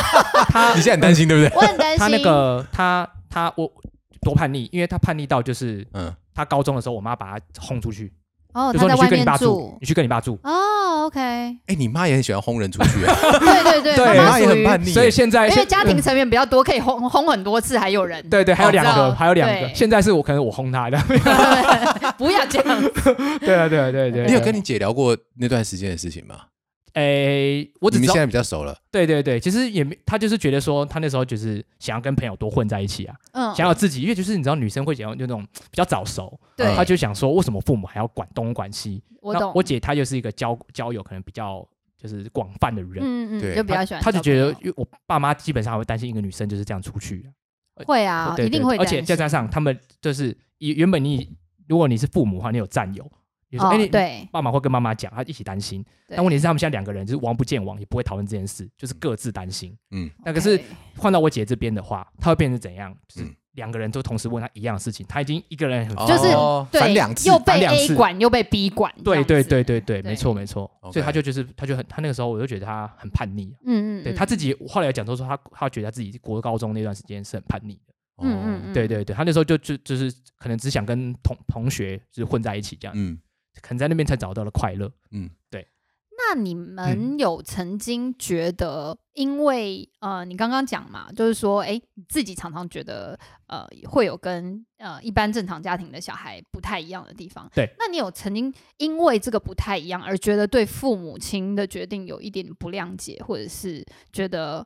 [0.49, 1.55] 他 你现在很担心对不对？
[1.55, 1.99] 我很担心。
[1.99, 3.71] 他那个他他我
[4.23, 8.11] 多叛逆，因为他叛逆到就是嗯，他高中的时候，我妈把他轰出去，
[8.53, 10.39] 哦，就说你去跟你爸住住，你去跟你爸住。
[10.43, 18.23] 哦哦，OK，哎，你妈也很喜欢轰人出去啊，对 对对，对妈妈也很叛逆，所以现在因为家庭成员比较多，可以轰轰很多次，还有人。
[18.29, 19.69] 对对，还有两个，还有两个。
[19.75, 20.99] 现在是我可能我轰他的，
[22.19, 22.83] 不要这样。
[23.41, 24.27] 对啊对啊对啊对啊。
[24.27, 26.37] 你有跟你姐聊过那段时间的事情吗？
[26.95, 39.03] 诶，我只知道你们现在比较熟了，对对对，其实也没，他就是觉得说，他那时候就是想要跟朋友多混在一起啊，嗯，想要自己，因为就是你知道女生会想要就那种比较早熟，对，他就想说，为什么父母还要管东管西？
[39.21, 39.43] 我懂。
[39.43, 44.13] 那我姐她就是一个交交友可能比较就是广泛的人，嗯嗯，对就比较喜欢交朋友。
[44.13, 47.25] 她就觉得，因为我爸妈基本上会担心一个女生就是这样出去，
[47.87, 48.77] 会啊，对对一定会。
[48.77, 51.35] 而且再加上他们就是原原本你
[51.69, 53.11] 如果你是父母的话，你有战友，
[53.53, 54.29] 你说哦哎、你对。
[54.33, 55.85] 爸妈会跟妈妈讲，他一起担心。
[56.09, 59.77] 但问题是他们现在两个人就是王不见王，也不会讨论这件事，就是各自担心。
[59.91, 60.61] 嗯，那可是
[60.97, 62.93] 换到我姐这边的话，她会变成怎样？
[63.07, 63.37] 就是嗯。
[63.53, 68.91] 两个人都同时问她一样的事情，她已经一个人很就是哦对两次又被 A 管又被 B 管。
[69.05, 70.11] 对对对对对，对。
[70.11, 70.71] 没错没错。
[70.91, 74.05] 所以她就就是她就很他那个时候我就觉得她很叛逆啊，嗯嗯，嗯。
[74.05, 83.19] 对他自己后来讲都说他他觉得他自己国高中那段时间是很叛逆的，嗯嗯嗯，对对对，他那时候就就就是可能只想跟同同学就是混在一起这样，嗯
[83.61, 84.91] 可能在那边才找到了快乐。
[85.11, 85.67] 嗯，对
[86.17, 97.51] 那你们有曾经觉得，因为呃，你刚刚讲嘛，就是说，哎，你自己常常觉得，呃，会有跟呃一般正常家庭的小孩不太一样的地方。
[97.55, 104.65] 对，那你有曾经因为这个不太一样而觉得对父母亲的决定有一点不谅解，或者是觉得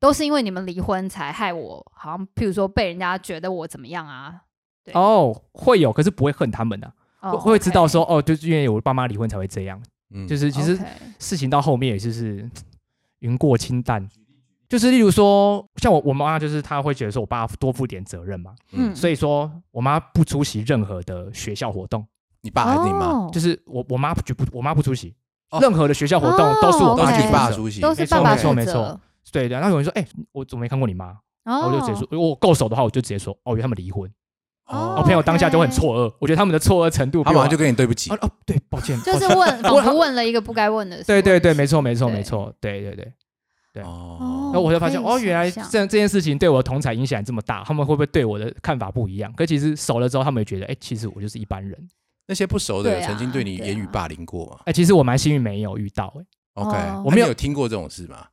[0.00, 4.42] 都是因为你们离婚才害我，好像譬如说被人家觉得我怎么样啊？
[4.82, 6.92] 对哦，会有，可是不会恨他们的、
[7.30, 9.80] 哦会会知道说哦，就是因为我爸妈离婚才会这样，
[10.14, 10.78] 嗯，就是其实
[11.18, 12.48] 事情到后面也就是
[13.20, 14.06] 云过清淡。
[14.68, 22.04] 就是例如说，像我我妈就是她会觉得说我爸多负点责任嘛，嗯所以说我妈不出席任何的学校活动，
[22.42, 23.06] 你爸还是你妈？
[23.06, 25.14] 哦就是我我妈不不我妈不出席，
[25.50, 29.54] 哦任何的学校活动哦都是我都是你爸去负责爸出席，都是没错爸爸负没错没错责，对的。
[29.56, 31.16] 然后有人说，哎、我怎么没看过你妈？
[31.44, 34.10] 哦我就直接说，如果我够熟的话，我就直接说，哦，因为他们离婚。
[34.66, 38.10] 哦我朋友当下就很错愕，我觉得他们的错愕程度，他马上就跟你对不起。
[38.10, 41.04] 哦，哦，对，抱歉，就是问， 仿佛问了一个不该问的事。
[41.04, 43.12] 对对对，没错没错没错，对对对。
[43.72, 43.82] 对。
[43.84, 44.50] 哦。
[44.52, 49.32] 然后我就发现，哦，原来这这件事情对我的同才影响这么大，他们会不会对我的看法不一样？
[49.36, 51.78] 可其实熟了之后，他们也觉得，哎，其实我就是一般人。
[52.26, 54.58] 那些不熟的曾经对你言语霸凌过吗？
[54.64, 56.24] 哎，其实我蛮幸运没有遇到，哎
[56.54, 57.34] ，？OK，我没有有。
[57.34, 58.26] 听过这种事吗？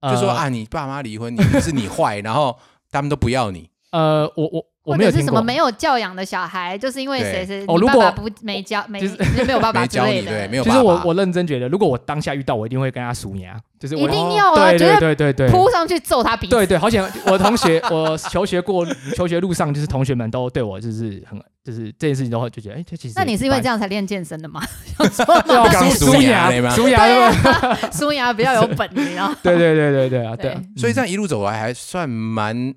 [0.00, 0.12] 呃。
[0.12, 2.58] 就说啊，你爸妈离婚，你是你坏，然后
[2.90, 10.70] 他们都不要你，呃，我我我或没有听过者是什么，没有教养的小孩，就是因为对谁谁哦如果你爸爸不没教没就是没有爸爸 教你，之类的，对，没有其。
[10.70, 16.54] 实我我认真觉得，如果我当下遇到，我一定会跟他数牙，就是我一定要啊，对绝对对对对，扑上去揍他鼻子。
[16.54, 24.62] 对对，好险我同学，我求学过，求学路上就是同学们都对我就是很，就是这件事情的话就觉得，哎，这其实那你是因为这样样才练健身的吗？
[24.98, 27.68] 对啊梳刚数牙牙嘞吗梳牙对对吧？
[27.68, 29.30] 啊，苏牙比较有本，你知道？
[29.42, 32.72] 对对对对对啊，对啊，所以这嗯样一路走来还算蛮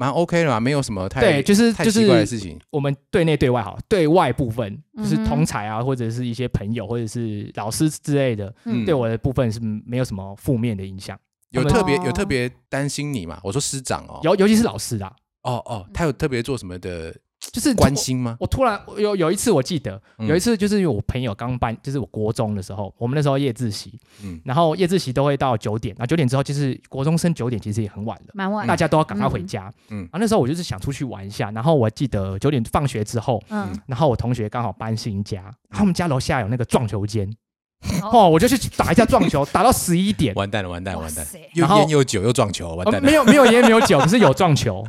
[0.00, 2.58] 蛮 OK 的嘛，没有什么太对，就是就是奇怪的是事情。
[2.70, 11.18] 我们对内对外好，对外部分就是同才啊，或者是一些朋友或者是老师之类的，嗯对我的部分是没有什么负面的影响。
[11.50, 13.38] 有特别哦有特别担心你嘛？
[13.42, 17.14] 我说师长哦，尤尤其是老师啦，哦哦，他有特别做什么的
[17.52, 18.36] 就是关心吗？
[18.38, 29.72] 我突然有有一次我记得，嗯有一次就是因为我朋友刚搬，就是我国中的时候，我们那时候夜自习，嗯然后夜自习都会到九点，那九点之后就是国中生九点其实也很晚了，蛮晚，大家都要赶快回家。
[29.88, 37.28] 嗯嗯，啊那时候我就是想出去玩一下，然后我记得九点放学之后，嗯，然后我同学刚好搬新家，他们家楼下有那个撞球间，
[38.02, 40.34] 哦哦，我就去打一下撞球，打到十一点。
[40.34, 41.26] 完蛋了，完蛋了，完蛋！
[41.54, 43.06] 又然后烟又酒又撞球，完呃蛋了。
[43.06, 44.86] 没有没有烟没有酒，可是有撞球。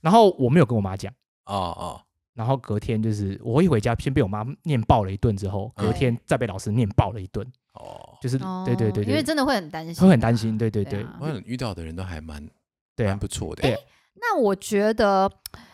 [0.00, 1.12] 然后我没有跟我妈讲，
[1.46, 2.00] 哦哦，
[2.34, 12.50] 然后隔天就是我一回家，先被我妈念爆了一顿，之后嗯隔天再被老师念爆了一顿，哦，就是哦对对对对，因为真的会很担心，会很担心，对对对啊我遇到的人都还蛮蛮
[12.94, 13.62] 对啊，不错的。
[13.62, 13.78] 对
[14.14, 15.28] 那我觉得，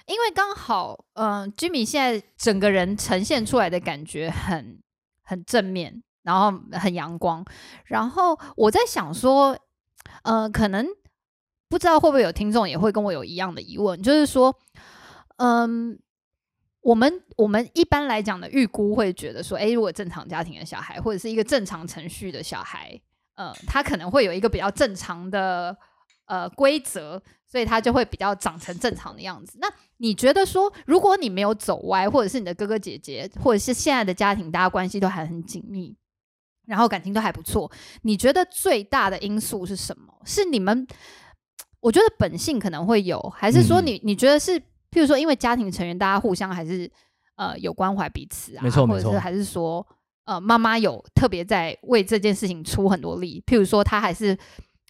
[0.07, 4.79] 因为刚好，嗯、j i m m y 现在整个人呈现出来的感觉很
[5.23, 7.45] 很正面，然后很阳光。
[7.85, 9.59] 然后我在想说，
[10.23, 10.87] 呃，可能
[11.69, 14.57] 不知道会不会有听众也会跟我有一样的疑问，就是说，
[15.39, 15.99] 嗯。
[16.81, 22.99] 我们我们一般来讲的预估会觉得说，哎，如果正常家庭的小孩，或者是一个正常程序的小孩，
[23.35, 25.77] 呃，他可能会有一个比较正常的
[26.27, 29.59] 呃规则，所以他就会比较长成正常的样子。
[29.61, 35.95] 那你觉得说，如果你没有走歪，或者是你的哥哥姐姐，或者是现在的家庭，大家关系都还很紧密，
[36.65, 37.71] 然后感情都还不错，
[38.03, 40.15] 你觉得最大的因素是什么？
[40.25, 40.87] 是你们？
[41.81, 46.91] 我觉得本性可能会有，还是说嗯你、你觉得是，譬如说，因为家庭成员大家互相还是
[47.37, 49.87] 呃有关怀彼此啊，没错没错或者是还是说
[50.25, 54.37] 呃妈妈有特别在为这件事情出很多力，譬如说她还是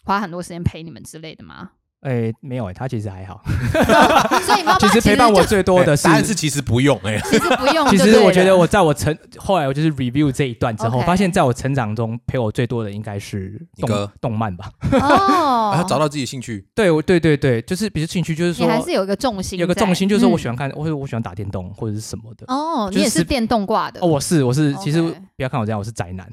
[0.03, 1.71] 花很多时间陪你们之类的吗？
[2.01, 3.41] 哎，没有哎，他其实还好。
[4.45, 7.97] 所以妈妈其实陪伴我最多的是 答案是其实不用哎，其实不用其。
[7.97, 14.71] 实我觉得我在我成后来我就是 review 这一段之后发现在我成长中陪我最多的应该是动动漫吧。
[14.93, 22.45] 哦， 然后找到自己兴趣，对，我对对对，就是比如兴趣，就是说你还是有一个重心，有个重心，就是说我喜欢、看，或者我喜欢打电动或者是什么的。
[22.47, 26.25] 哦，就是你也是电动挂的哦，我是我是，其实不要看我这样，我是宅男，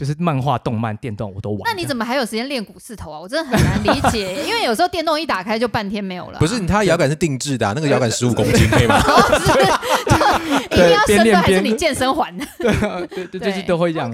[0.00, 1.60] 就是漫画、动漫、电动我都玩。
[1.66, 3.20] 那你怎么还有时间练股四头啊？
[3.20, 8.96] 我真的很难理解， 因为有时候电动一打开就半天没有了啊、不是他摇杆是定制的啊，那个摇杆十五公斤可以吗？
[10.70, 12.46] 一定要边深蹲还是练边你健身环的？
[13.08, 14.10] 对对，最近都会这样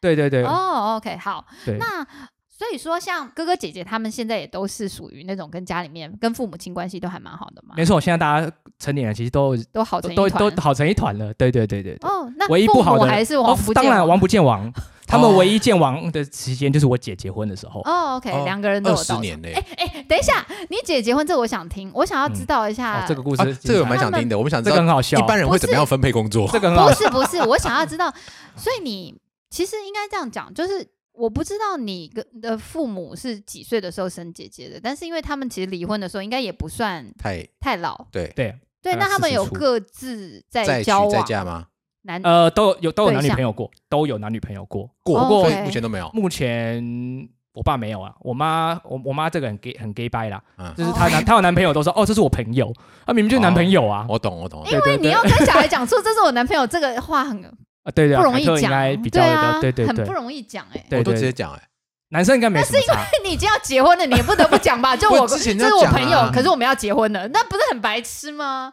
[0.00, 1.46] 对对对哦，OK，好，
[1.78, 2.06] 那。
[2.54, 11.34] 所以说，像哥哥姐姐他们现在也都是属于那种跟家里面、跟父母亲关系都还蛮好的嘛，没错，现在大家成年人其实都都好都都成一团都好成一团了。
[11.34, 12.08] 对对对对对。
[12.08, 14.72] 哦，那唯一不好的父母还是哦王不见王当然王不见王，
[15.06, 17.80] 他们哦唯一见王的时间就是我姐结婚的时候。
[17.80, 19.48] 哦，OK，哦两个人都有20到手年呢。
[19.54, 26.48] 哎哎，等一下，你姐结婚这个我想听，我想要知道一下哦，这个故啊事这个我蛮想听的，我们想知道这个很好笑，一般人会怎么样分配工作？
[26.52, 28.12] 这个很好不是不是，我想要知道，
[28.56, 29.14] 所以你
[29.50, 41.66] 其实应该这样讲，就是我不知道你跟的父母是几岁的时候生姐姐的，但是因为他们其实离婚的时候应该也不算太太老，对，对，对，那他们有各自在交往吗？
[42.02, 44.88] 男呃，都有有都有男女朋友过，都有男女朋友过。
[45.02, 46.10] 过，哦所以 OK 目前都没有。
[46.12, 52.72] 目前我爸没有啊，我妈我我妈这个很 gay 很 gay 掰啦，嗯，就是她男 她有男朋友都说哦这是我朋友，
[53.06, 54.04] 她明明就是男朋友啊。
[54.08, 54.62] 我懂，我懂。
[54.64, 58.70] 对对对你要跟小孩讲说这是我男朋友，这个话很啊对对啊，不容易讲
[59.10, 60.84] 对啊的，对对对很不，容易讲哎。
[60.88, 61.62] 对我都直接对，讲哎，
[62.08, 63.04] 男生应该没什么差。
[63.24, 64.94] 你已经要结婚了，你也不得不讲吧？
[64.98, 68.72] 就我不之前这是我朋友，可是我们要结婚了，那不是很白痴吗？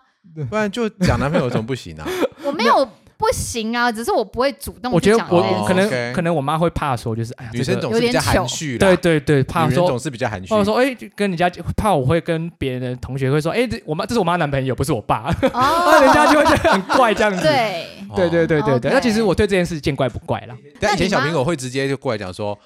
[0.50, 2.08] 不然就讲男朋友有什么不行啊？
[2.46, 2.88] 我没有
[3.20, 10.48] 不行啊，只是我不会主动我觉得我可能可能我妈会怕说，就是哎呀，女生总是比较有点含蓄，对对对，怕说总是比较含蓄。
[10.54, 10.58] 或。
[10.58, 15.92] 者说哎，就跟人家怕我会跟别人的同学会说，哎，这我妈这是我妈男朋友，不是我爸，哦。
[15.92, 17.42] 那人家就会觉得 很怪这样子。
[17.42, 17.84] 对。
[18.08, 18.16] 哦。
[18.16, 20.56] 对对对对对那其实我对这件事见怪不怪啦。
[20.80, 22.58] 但以前小苹果会直接就过来讲说，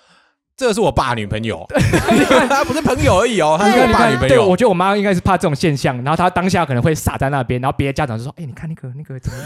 [0.55, 1.65] 这是我爸女朋友，
[2.47, 4.55] 他不是朋友而已哦，他是我爸女朋友对，我友。
[4.57, 9.37] 觉得我妈应该是怕这种现象，然后她当下可能会傻在那边，然后别的家长就说：“哎，你看那个那个怎么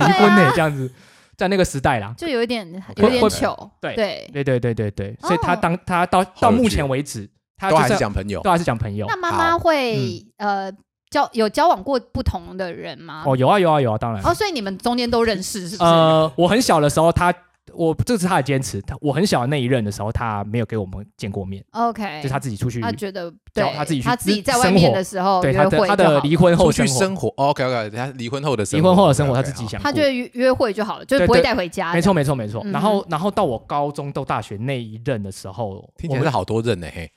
[0.06, 0.90] 离婚呢？”这样子，
[1.36, 2.12] 在那个时代啦。
[2.18, 4.28] 就有一点有点糗，对对。
[4.32, 9.16] 对对对对对，所以她哦当她到到目前为止，她都还是讲朋友都，还是讲朋友那。
[9.16, 10.70] 妈妈会呃
[11.10, 13.22] 交有交往过不同的人吗？
[13.24, 14.20] 哦，有啊有啊有啊，当然。
[14.24, 15.88] 哦，所以你们中间都认识是不是？
[15.88, 17.32] 呃，我很小的时候，她
[17.74, 18.80] 我这是他的坚持。
[18.82, 27.28] 他我很小的那一任的时候，他没有给我们见过面，OK，就是他自己出去他觉得对，他自己去他自己在外面的时候对他的他的离婚后出去生活，生活。
[27.36, 29.80] OK OK，他离婚后的生离婚后的生活，她 OK，好自己想。
[29.82, 31.92] 他觉得约约会就好了，就不会带回家。
[31.92, 32.62] 没错，没错，没错。
[32.64, 37.10] 嗯然后，然后到我高中到大学那一任的时候，听起来是好多任呢，嘿，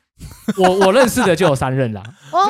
[0.57, 2.01] 我我我认识的就有三任啦。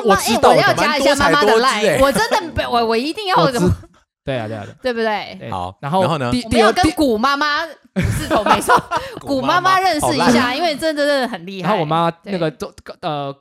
[0.04, 3.50] 我知道的我要加一下妈妈的蛮多才多姿 line，哎我真的不我我一定要
[4.22, 5.50] 对啊，对啊，对不对？
[5.50, 7.62] 好然后然后呢我们要跟第第二第，古妈妈
[7.94, 8.74] 古四头没错，
[9.20, 11.68] 古妈妈认识一下，因为真的真的很厉害。
[11.68, 13.34] 然后我妈那个都呃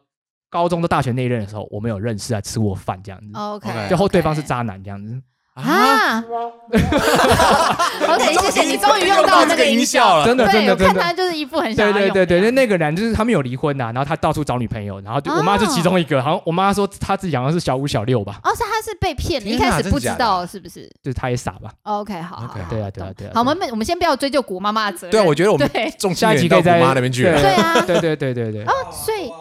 [0.50, 3.28] 高中到大学那一任的时候，我们有认识啊，吃过饭这样子。
[3.34, 5.22] OK，OK 最后对方是渣男这样子。
[5.54, 6.24] 啊。
[8.10, 21.72] OK，谢谢你终于用到那个音效了真的真对，的真的我看他就是一副很想对对对对，那那个人就是他们有离婚呐，然后他到处找女朋友，然后就我妈是其中一个，好像我妈说她自己好像是小五小六吧，哦，是他是被骗的，一开始不知道是不是就是她也傻吧。
[21.84, 25.12] ？OK，好对啊对啊对啊好，我们我们先不要追究古妈妈的责任。
[25.12, 25.70] 对啊，我觉得我们
[26.16, 27.40] 下一集可以在妈那边去了。
[27.40, 28.64] 对啊对对对对对。
[28.64, 29.32] 哦，所以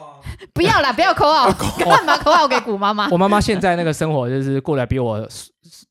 [0.53, 3.09] 不要啦，不要口 号，干嘛口号给古妈妈？
[3.11, 5.27] 我妈妈现在那个生活就是过得比我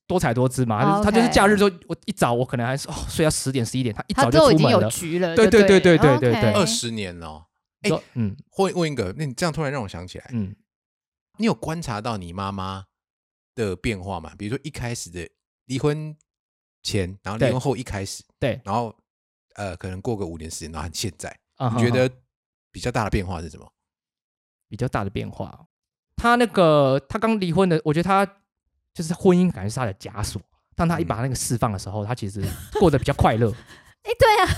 [0.07, 5.19] 多彩多姿嘛，她就是她就是假日就我一早我可能还是哦睡到十点十一点，他一他早都已经有就出门了。
[5.19, 5.79] 局了，对就对对？
[5.79, 6.53] 对对了对对。
[6.53, 7.45] 二十年了哦，
[7.81, 8.35] 哎说嗯。
[8.57, 10.55] 问问一个，那你这样突然让我想起来，嗯，
[11.37, 12.85] 你有观察到你妈妈
[13.53, 14.33] 的变化吗？
[14.37, 15.29] 比如说一开始的
[15.65, 16.15] 离婚
[16.83, 18.95] 前，然后离婚后一开始，对，然后
[19.55, 22.09] 呃，可能过个五年时间，然后现在，啊你觉得
[22.71, 23.69] 比较大的变化是什么？
[24.69, 25.47] 比较大的变化。
[25.49, 25.67] 哦？
[26.15, 28.25] 她那个他刚离婚的，我觉得她
[28.97, 30.41] 就是婚姻感觉是他的枷锁。
[30.75, 32.41] 当他一把那个释放的时候，他其实
[32.79, 33.51] 过得比较快乐。
[34.03, 34.49] 哎，对啊，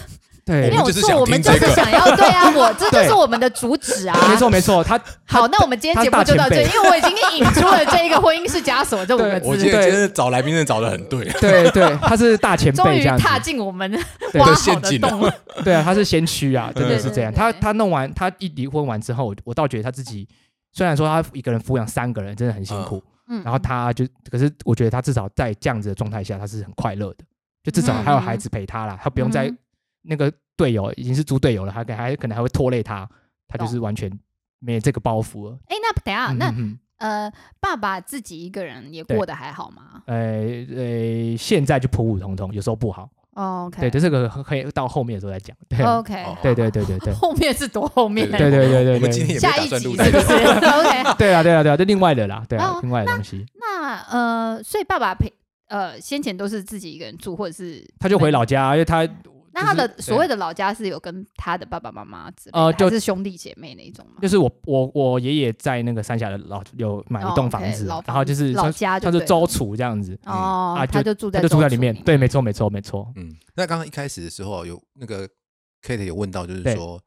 [0.45, 0.69] 对。
[0.69, 4.28] 没有错，我们就是想我们就是想要对啊， 我这就是我们的主旨啊。
[4.30, 13.23] 没错没错，他好，那我们今天节目就到这里，因为我已经引出了这一个婚姻是枷锁这五个我字，我觉得今天找来宾真的找的很对，对对，他是大前终于辈这样子。
[13.23, 13.91] 踏进我们
[14.32, 14.39] 对。
[14.41, 15.10] 挖好陷阱了。
[15.10, 15.63] 的洞。
[15.63, 17.34] 对啊，他是先驱啊，真的是这样。
[17.34, 20.28] 他他弄完，他一离婚完之后，我我倒觉得他自己
[20.73, 27.24] 虽然说他一个人抚养三个人真的很辛苦，嗯然后他就可是我觉得他至少在这样子的状态下，他是很快乐的。
[27.63, 29.58] 就至少还有嗯孩子陪他啦，他不用再嗯
[30.02, 33.08] 那个队友已经是猪队友了，还可还可能还会拖累他，
[33.48, 34.12] 他就是完全
[34.60, 35.58] 没这个包袱了。
[35.68, 36.54] 哎，那等下，那
[36.98, 43.10] 呃，爸爸自己一个人也过得还好吗呃呃，现在就普普通通，有时候不好。
[43.39, 45.56] 哦？OK，对，对，这个可以到后面的时候再讲。
[45.69, 48.30] 对啊，OK，哦对对对对对后面是多后面？
[48.30, 49.63] 对对对对对我们今天对。
[49.63, 50.19] 也不是这个。
[50.80, 55.32] OK，对啊对啊对啊，这另外的啦，对啊哦，另外的东西，那呃，所以爸爸陪
[55.67, 59.08] 呃先前都是自己一个人住，或者是他就回老家，因为他
[59.62, 64.17] 那他的所谓的老家是有跟他的爸爸妈妈之类的，呃就还是兄弟姐妹那一种吗？
[64.22, 71.95] 就是我我我爷爷在那个三峡的老有买哦一栋房子老，然后就是老像家就是周楚这样子，哦，啊他就住在就住在里面。
[72.04, 73.12] 对，没错没错没错。
[73.15, 75.28] 嗯，那刚刚一开始的时候有那个
[75.82, 77.02] Kate 有问到，就是对说，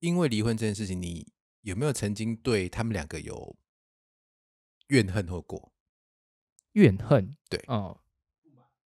[0.00, 1.26] 因为离婚这件事情，你
[1.62, 3.56] 有没有曾经对他们两个有
[4.88, 5.72] 怨恨或过？
[6.72, 7.98] 怨恨，对哦，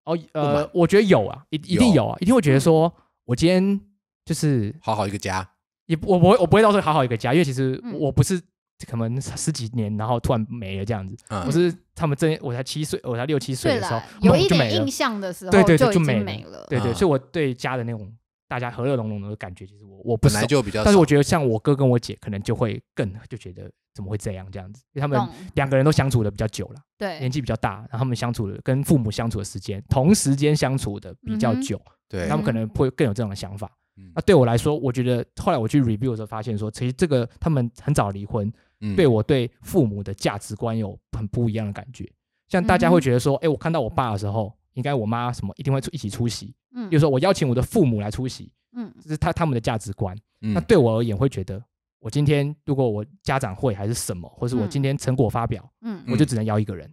[0.08, 2.90] 哦，不呃，我觉得有啊，一一定有啊，一定会觉得说，
[3.26, 3.78] 我今天
[4.24, 5.46] 就是好好一个家，
[5.86, 7.92] 也不我不会我不会到时候好好一个家，因为其实嗯。
[7.98, 8.40] 我不是
[8.86, 11.44] 可能十几年然后突然没了这样子，嗯。
[11.44, 14.66] 我是他们正我才七岁，我才六七岁对的时候了，，有猛就没了。
[14.66, 16.24] 一点印象的时候，对对对就已就没了。
[16.24, 16.66] 没了。
[16.68, 18.10] 对对，啊所以我对家的那种
[18.48, 25.20] 大家和乐融融的感觉，其实我我不本来就比较少，但是我觉得像我哥跟我姐可能就会更就觉得怎么会这样这样子，因为他们
[25.54, 33.68] 两个人都相处的比较久了，对年，纪比较大，然后他们相处的跟父母相处的时间同时间相处的比较久，对他们可能会更有这种想法。
[33.96, 34.12] 嗯。
[34.14, 38.48] 那对我来说，我觉得后来我去 review 的时候发现说，其实这个他们很早离婚，
[38.82, 42.08] 嗯对我对父母的价值观有很不一样的感觉。
[42.46, 46.88] 像大家会觉得说，哎、我看到我爸的时候，应该我妈什么一定会出一起出席，嗯。
[46.88, 48.94] 比如说我邀请我的父母来出席，嗯。
[49.02, 50.16] 这是他他们的价值观。
[50.42, 50.54] 嗯。
[50.54, 51.60] 那对我而言，会觉得
[52.00, 56.92] 我今天如果我家长会还是什么，或是我嗯今天成果发表，嗯嗯我就只能邀一个人。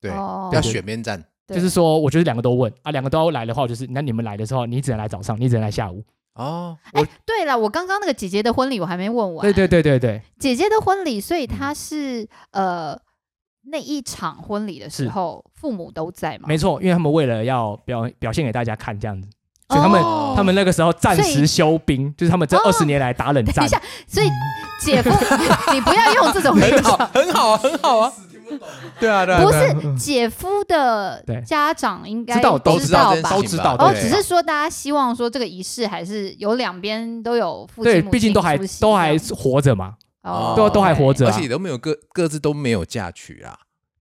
[0.00, 6.04] 对，要选边站，就是说，我就是两个都问啊，两个都要来的话，我就是那你们来的时候，你只能来早上，你只能来下午。
[6.34, 9.42] 哦，哎，对了，我刚刚那个姐姐的婚礼我还没问完。
[9.42, 12.96] 对对对对对，姐姐的婚礼，所以嗯她是呃
[13.64, 16.44] 那一场婚礼的时候，父母都在吗？
[16.46, 19.28] 没错，因为他们为了要表表现给大家看这样子，
[19.68, 20.34] 所以他们、哦。
[20.36, 22.62] 他们那个时候暂时休兵，就是他们这哦。
[22.64, 23.54] 二十年来打冷战。
[23.56, 23.68] 等一。
[23.68, 24.28] 下，所以
[24.80, 25.10] 姐夫，
[25.74, 28.12] 你不要用这种很好，很好啊，很好啊，
[29.00, 33.30] 对啊，对啊，不是姐夫的家长应该知道都知知道吧？
[33.30, 39.94] 都知道哦，对只是说大家希望说这个仪式还是有两边都有父对，亲母亲毕竟都还都还活着嘛。
[40.22, 40.54] 哦。
[40.56, 41.32] 都都还活着啊。
[41.34, 43.58] 而且都没有各各自都没有嫁娶啊，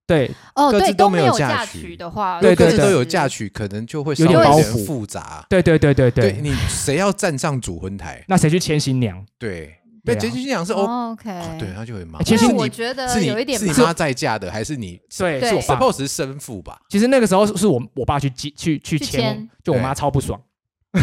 [0.07, 5.45] 对哦，对，各自都没没有嫁嫁娶娶的话，对对对各自都有嫁娶，可能就会稍有微有点点包袱复杂。
[5.49, 8.23] 对对对对对，对你谁要站上主婚台？
[8.27, 9.23] 那谁去牵新娘？
[9.37, 12.25] 对，对啊那结婚新娘是哦，哦 OK，对，他就很麻烦。
[12.25, 15.75] 其实我觉得是你有一点是你妈在嫁的，还是你对，对是我爸。
[15.75, 16.79] suppose 是生父吧？
[16.87, 20.39] 其实那个时候是我我爸去接去去去牵牵，就我妈超不爽，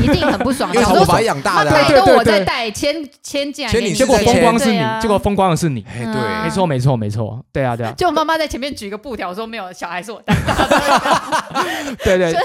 [0.02, 1.70] 一定很不爽，因为想说是我把他养大的。
[1.70, 2.44] 对对带都我在对。
[2.44, 5.80] 带，牵牵进来给你，牵你结果风光是你结果风光的是你。
[5.83, 11.96] 对，没错没错没错，对啊对啊，就妈妈在前面举个布条说没有，小孩是我带大的。
[12.04, 12.35] 对对。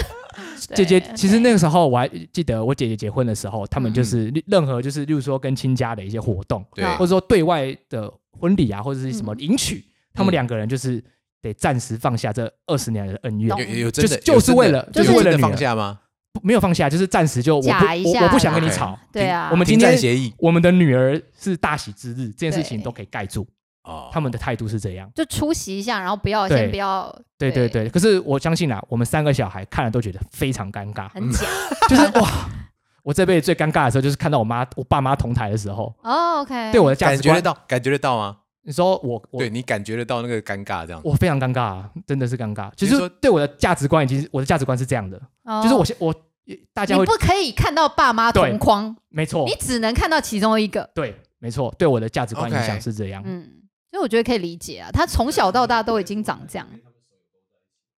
[0.73, 6.85] 姐姐，其实那个时候我还记得，我姐姐结婚的时候，他们嗯就是任何就是，例如说跟亲家的一些活动，对。
[6.85, 8.09] 嗯或者说对外的
[8.39, 9.83] 婚礼啊，或者是什么嗯迎娶，
[10.13, 11.03] 他们两个人就是
[11.41, 15.47] 得暂时放下这二十年来的恩怨懂，有有有真的就是就是为了就是有真的为了女儿。
[15.49, 15.99] 放下吗？
[16.39, 20.33] 不没有放下，就是暂时就我我我不想跟你吵，对啊，我们今天战协议。
[20.37, 23.45] 我们的女儿是大喜之日，这件事情都可以盖住，
[23.83, 25.09] 哦，他们的态度是这样。
[25.15, 27.67] 就出席一下，然后不要先不要，对对。
[27.67, 31.45] 对，可是我相信啊，我们三个小孩看了都觉得非常尴尬，很假。
[31.89, 32.49] 就是哇，
[33.03, 38.37] 我这辈子最尴尬的时候就是看到我妈我爸妈同台的时候，哦，OK，对我的价值观，感觉得到，感觉得到吗？
[38.61, 41.01] 你说我我对你感觉得到那个尴尬这样。
[41.03, 42.69] 我非常尴尬啊，真的是尴尬。
[42.75, 45.63] 就是对我的价值观已经，我的价值观是这样的，哦。
[45.63, 46.13] 就是我现我
[46.73, 50.89] 大家你不可以看到爸妈同框，没错你，只能看到其中一个。
[50.93, 53.21] 对，没错，对我的价值观影响是这样。
[53.25, 53.43] 嗯，
[53.91, 56.67] 所以我觉得可以理解啊，他从小到大都已经长这样，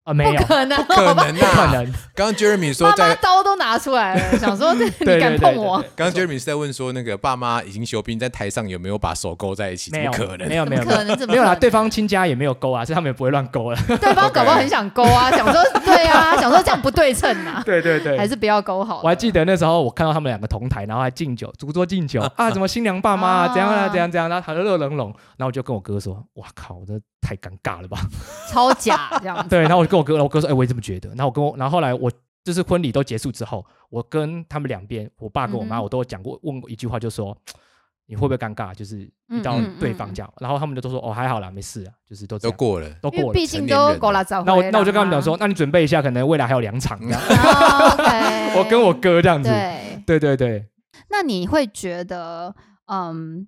[0.03, 1.71] 啊，没有，不可能，不可能不可啊！
[1.73, 1.85] 能。
[2.15, 9.91] 刚刚 Jeremy 说妈妈在，刀都拿出来了， 想说你敢碰我，刚刚 Jeremy 是在问说，那个爸妈已经休兵，在台上有没有把手勾在一起？
[9.91, 10.55] 没有可能没？
[10.55, 11.27] 有没有可能？
[11.27, 13.77] 没有啦，对方亲家也没有勾啊，所以他们也不会乱勾了。
[13.87, 19.01] 对方搞不好很想勾啊， 想说对啊，想说这样不对称啊，对对对还是不要勾好了。
[19.03, 27.99] 我还记得那时候我看到他们两个同台，然后还敬酒，主桌敬酒 啊，怎么新娘爸妈啊啊怎样啊怎样怎样，然后和乐融融，然后我就跟我哥说，哇靠，这太尴尬了吧？
[28.51, 29.47] 超假这样。
[29.47, 31.09] 对，然后我就跟我哥，然后我哥说，哎，我也这么觉得。
[31.09, 32.11] 然后我跟我，然后后来我
[32.43, 37.37] 就是婚礼都结束之后，我跟他们两边，我爸跟我妈，我都有讲过，问过一句话，就说。
[38.07, 38.75] 你会不会尴尬？
[38.75, 43.31] 就是遇到对方这样，然后他们就都说哦还好啦，没事啊，就是都都过了，都过了。
[43.31, 44.43] 毕竟都过了早。
[44.43, 47.21] 那我那我就跟他们讲说，，那你准备一下，可能未来还有两场这样。
[48.57, 50.65] 我跟我哥这样子，对，对对对，
[51.09, 52.53] 那你会觉得，
[52.87, 53.47] 嗯，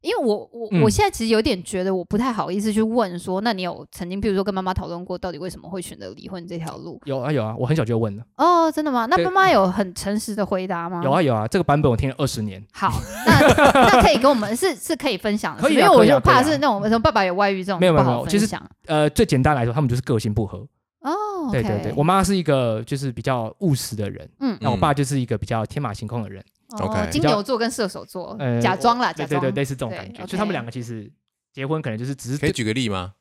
[0.00, 7.00] 因为我我、嗯我现在其实有点觉得我不太好意思去问说，那你有曾经比如说跟妈妈讨论过，到底为什么会选择离婚这条路？
[7.04, 9.06] 有啊有啊，我很小就问了，哦，真的吗？
[9.06, 11.00] 那对妈妈有很诚实的回答吗？
[11.04, 12.92] 有啊有啊，这个版本我听了二十年，好，
[13.26, 18.48] 那那可以跟我们 是是可以分享的，可以啊因为我就怕是那种什么爸爸有外遇这种没有没有其实
[18.86, 20.66] 呃，最简单来说，他们就是个性不合。
[21.00, 30.30] 哦，对对对，我妈是一个就是比较务实的人，嗯那我爸就是一个比较天马行空的人，哦 OK 金牛座跟射手座呃，假装啦，假装对对对，类似这种感觉，OK。
[30.30, 31.10] 就他们两个其实
[31.52, 33.14] 结婚可能就是只是可以举个例吗？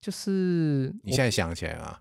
[0.00, 2.00] 就是你现在想起来啊？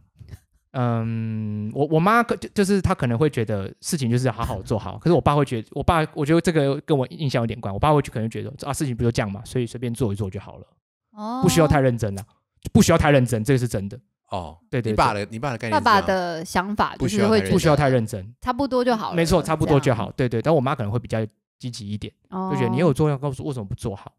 [0.72, 10.68] 嗯，我我妈可就就是她可能会觉得事情就是要好好做好，可是我爸会觉得，我爸我觉得这个跟我印象有点关，我爸会可能觉得啊事情不就这样嘛，所以随便做一做就好了，
[11.12, 11.42] 哦。
[11.44, 12.26] 不需要太认真啊，
[12.72, 14.00] 不需要太认真，这个是真的，
[14.34, 21.24] 哦，对对你爸的你爸的概念爸爸的想法不就是会不需要太认真，差不多就好了，没错，差不多就好，对对，但我妈可能会比较
[21.60, 24.12] 积极一点，样，就觉得你哦有做要告诉我为什么不做好。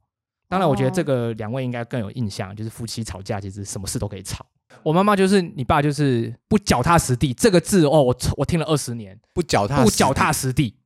[0.46, 1.04] 当然，我觉得这哦。
[1.04, 4.46] 个两位应该更有印象，就是夫妻吵架其实什么事都可以吵。
[4.84, 10.76] 我妈妈就是你爸，就是不脚踏实地这个字哦，我我听了二十年，不脚踏不脚踏实地。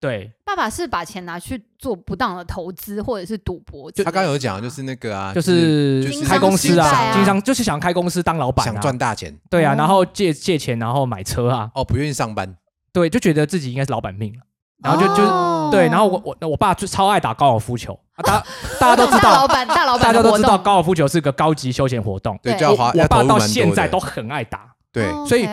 [0.00, 9.36] 对，爸爸是把钱拿去做不当的投资或者是赌博之类的吗，他刚刚有讲，就是那个啊，就是就是开公司啊，经商就是想开公司当老板想啊，赚大钱。
[9.50, 9.76] 对啊，哦。
[9.76, 12.56] 然后借借钱，然后买车啊，哦，不愿意上班，
[12.92, 14.40] 对，就觉得自己应该是老板命了。
[14.80, 18.44] 然后就就对，然后我我我爸就超爱打高尔夫球，啊大
[18.78, 22.38] 大家都知大道老，板大老板大家都知道高尔夫球是个高级休闲活动。
[22.40, 22.76] 对，我
[23.08, 24.72] 爸到现在都很爱打。
[24.92, 25.44] 对，哦所以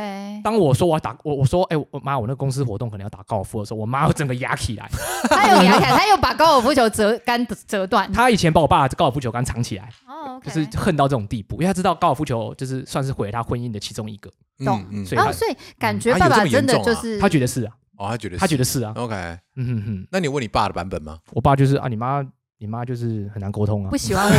[0.45, 4.87] 当我说我要打，我我说哎、我妈，我那公司活动可能要打高尔夫的时候，我妈会整个压起来。
[5.27, 14.29] 她有压起来，她又把高尔夫球折杆折断，她以前把我爸的高尔夫球杆藏起来，哦就是恨到这种地步，因为她知道高尔夫球就是算是毁了她婚姻的其中一个，
[14.63, 14.85] 懂。
[14.91, 19.15] 嗯嗯，所以然后所以感觉爸爸真的就是她觉得是啊，哦，他觉得她觉得是是啊，OK，
[19.55, 21.17] 嗯哼哼，那你问你爸的版本吗？
[21.31, 22.23] 我爸就是啊，你妈
[22.59, 23.89] 你妈就是很难沟通啊。
[23.89, 24.35] 不，喜欢我，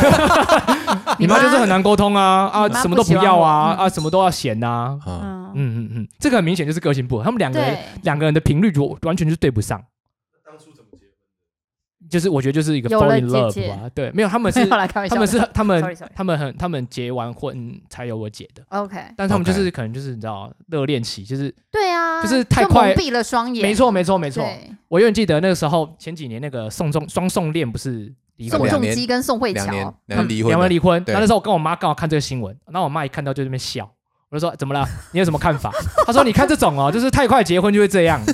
[1.18, 3.78] 你妈就是很难沟通啊啊，什么都不要啊嗯。
[3.84, 9.82] 啊，什么都要嫌呐，啊，嗯，嗯嗯嗯，这个很明显就是个性不合，他们两个人，两个人的频率就完全就是对不上。
[12.08, 14.64] 就是我觉得就是一个有 fall 了 in 姐 love 姐啊，对，没有他们是
[15.10, 24.46] 他们是他们 Sorry, sorry 他们很他们结完婚才有我姐的，OK，但他们就是可能就是你知道热恋期，就是对啊，就是太快闭了双眼，没错没错没错。
[24.86, 33.90] 我永远记得那个时候前几年那个宋仲双宋恋不是离婚宋两年仲基跟宋慧乔两，年两嗯年离婚了，两人离婚，对然后那时候我跟我妈刚好看这个新闻，然后我妈一看到就在那边笑。
[34.36, 34.86] 我就说怎么了？
[35.12, 35.72] 你有什么看法？
[36.06, 38.22] 她说你看这种哦，就是太快结婚就会这样。
[38.26, 38.32] 对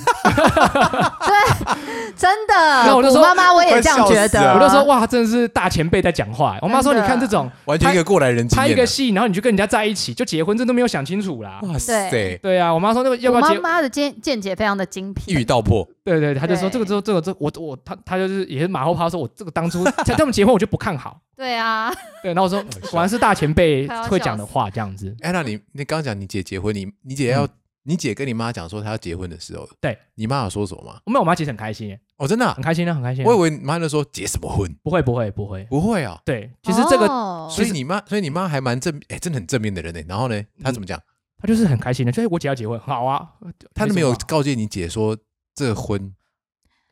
[2.14, 2.54] 真的，
[2.86, 6.58] 那我就说古妈妈我也这样觉得，我就说哇，真的是大前辈在讲话。
[6.60, 8.46] 我妈说你看这种完全一个过来人。
[8.48, 11.58] 拍一个戏，然后你就跟人家在一起就结婚，这都没有想清楚啦。
[11.62, 12.10] 哇塞，
[12.42, 13.58] 对啊，我妈说那个要不要结？
[13.58, 21.18] 妈的见见解非常的精辟一辟语，道破，对对，她就说这个之后这个这我我她她就是也是马后炮说，我这个当初才他们结婚我就不看好。
[21.34, 21.90] 对啊，
[22.22, 25.16] 对，然后我说果然是大前辈会讲的话这样子。
[25.22, 27.48] 哎，那你你刚刚讲你姐结婚，你你姐要
[27.84, 31.00] 你姐跟你妈讲说她要结婚的时候，对你妈有说什么吗？
[31.06, 33.28] 没有，我妈其实很开心耶，哦，真的啊很，开心啊，很开心啊。
[33.28, 34.72] 我以为你妈那时候结什么婚？
[34.82, 40.00] 不会不会不会，不会啊，对，其实这个哦所以你妈，所以你妈还蛮正，哎，真的很正面的人呢。
[40.08, 41.00] 然后呢，她怎么讲？
[41.38, 43.28] 她就是很开心的，就是我姐要结婚，好啊。
[43.74, 45.16] 她都没有什么啊告诫你姐说
[45.54, 46.14] 这个婚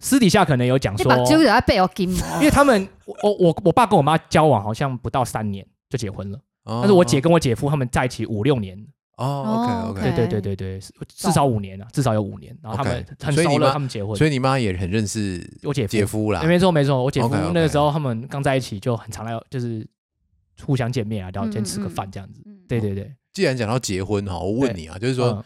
[0.01, 2.89] 私底下可能有讲说你把，揪在背后金毛因，为他们
[3.23, 8.77] 我我我爸跟我妈交往好像不到三年就结婚了，但但是我姐跟我姐夫他们在一起五六年，
[9.21, 10.01] 哦哦，OK。
[10.01, 16.47] 对 OK，对对对对，对至少五年啊，至少有五年，然后他们很熟了，他们结婚，所以你妈也很认识我姐夫姐夫啦欸。
[16.47, 19.87] 没错没错，我姐夫那个时候他们刚在一起就很常来，就是
[20.65, 22.43] 互相见面啊，聊天嗯吃个嗯饭这样子。
[22.47, 22.59] 嗯。
[22.67, 25.45] 对对对，既然讲到结婚哈，我问你啊，就是说嗯。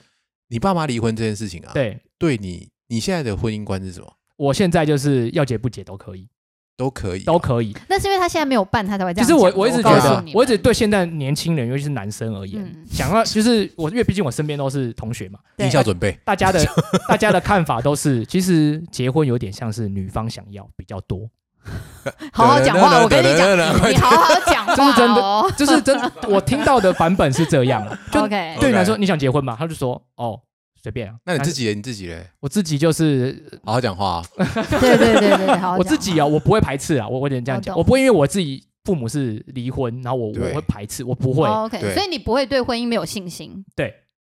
[0.48, 1.98] 你爸妈离婚这件事情啊，对。
[2.18, 4.12] 对你你现在的婚姻观是什么？
[4.36, 6.28] 我现在就是要结不结都可以，
[6.76, 7.76] 都可以啊，都可以。
[7.88, 9.56] 那是因为他现在没有办，他才会这其实样讲的。
[9.56, 16.18] 我我一直觉得我一直对现在年轻人，尤其是男生而言嗯，想要就是我，因为毕竟我身边都是同学嘛，一下准备。
[16.24, 16.64] 大家的
[17.08, 21.28] 大家的看法都是，其实结婚有点像是女方想要比较多，
[22.32, 25.52] 好好讲话，我跟你讲，你好好讲话这是真的哦。
[25.56, 29.56] 就是真我听到的版本是这样啊，就对你来说，你想结婚吗？
[29.58, 30.40] 他就说哦，
[30.84, 31.16] 随便啊。
[31.24, 31.74] 那你自己嘞？
[31.74, 32.28] 你自己嘞？
[32.40, 34.24] 我自己就是好好讲话啊。
[34.36, 41.48] 对对对对对，好好， 我自己啊，我不会排斥啊，我我只能这样讲，我不会因为我自己父母是离婚，然后我我会排斥，我不会。
[41.48, 43.64] 哦 OK，所以你不会对婚姻没有信心。
[43.74, 43.94] 对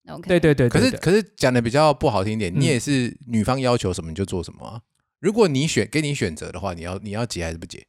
[0.06, 4.78] OK，对对对，可是可是讲的比较不好听一点，嗯你也是女方要求什么你就做什么啊。
[5.20, 7.82] 如果你选给你选择的话，你要你要结还是不结？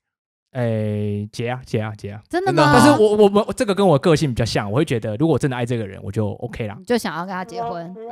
[0.56, 2.22] 哎，结啊结啊结啊！
[2.30, 2.72] 真的吗？
[2.74, 6.78] 但是我我我这个跟我个性比较像，我会觉得如果我真的爱这个人，我就 OK 啦。
[6.88, 7.94] 就想要跟他结婚，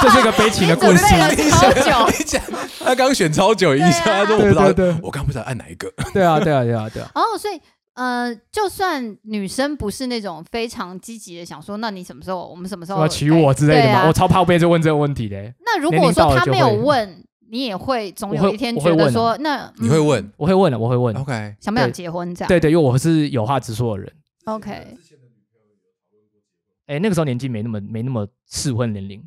[0.00, 0.96] 这是一个悲情的故事。
[1.50, 2.42] 超久，你讲
[2.82, 5.92] 他刚选超久，一下他说我不知道，我刚不知道按哪一个。
[6.14, 7.10] 对啊对啊对啊对啊！
[7.14, 7.60] 哦，所以
[7.92, 15.36] 呃，就算女生不是那种非常积极的想说，那你什么时候我们什么时候要娶我之类的嘛，啊我超怕被这问这个问题的。
[15.64, 17.22] 那如果说他没有问，
[17.54, 21.14] 你也会总有一天觉得说，那你会问我会问了，我会问。
[21.14, 22.48] ？OK，想不想结婚这样？
[22.48, 24.12] 对对，因为我是有话直说的人。
[24.46, 24.96] ，OK，
[26.86, 29.22] 哎，那个时候年纪没那么没那么适婚年龄，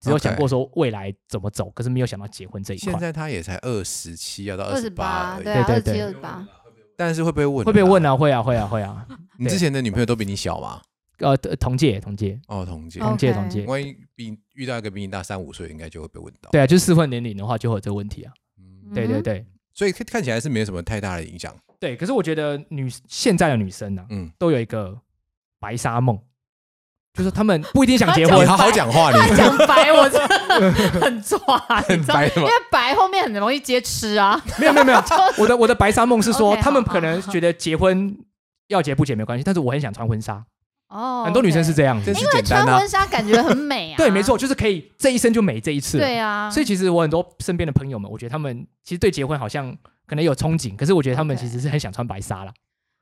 [0.00, 2.90] 只有想过说未来怎么走，可是没有想到结婚这一块。
[2.92, 4.88] 现在他也才二十七，要到二十。
[4.88, 6.48] 八对啊，二十七、对对对二十八，
[6.96, 7.66] 但是会不会问？
[7.66, 8.06] 会不会问？
[8.06, 8.16] 啊？
[8.16, 9.06] 会啊会啊会啊！
[9.38, 10.80] 你之前的女朋友都比你小吗？
[11.18, 13.00] 呃，同届同届哦，同届。
[13.00, 13.64] 同届同届。
[13.64, 16.50] 万一比遇到一个比你大三五岁，应该就会被问到。
[16.50, 18.32] 对啊，就是适婚年龄的话，就会有这个问题啊。
[18.58, 19.44] 嗯，嗯对对对
[19.74, 21.54] 所以看看起来是没有什么太大的影响。
[21.78, 24.98] 对，可是我觉得女现在的女生呢、啊，嗯，都有一个
[25.60, 26.18] 白纱梦，
[27.12, 31.38] 就是她们不一定想结婚你，好好讲话，你讲白 我真的很抓，
[31.88, 32.50] 你很知道，白吗因为？
[32.70, 34.42] 白后面很容易接吃啊。
[34.58, 35.02] 没有没有没有，
[35.38, 38.16] 我的我的白纱梦是说她们可能觉得结婚
[38.68, 40.42] 要结不结没关系，但是我很想穿婚纱，
[40.88, 42.14] 哦，很多女生是这样子真。
[42.14, 42.42] 是因为。
[42.42, 43.96] 穿婚纱感觉很美啊。
[43.98, 45.98] 对，没错，就是可以这一生就美这一次。
[45.98, 49.76] 对啊，所以其实我很多身边的朋友们，我觉得他们其实对结婚好像
[50.06, 52.52] 可能有憧憬，可是我觉得他们其实是很想穿白纱啦。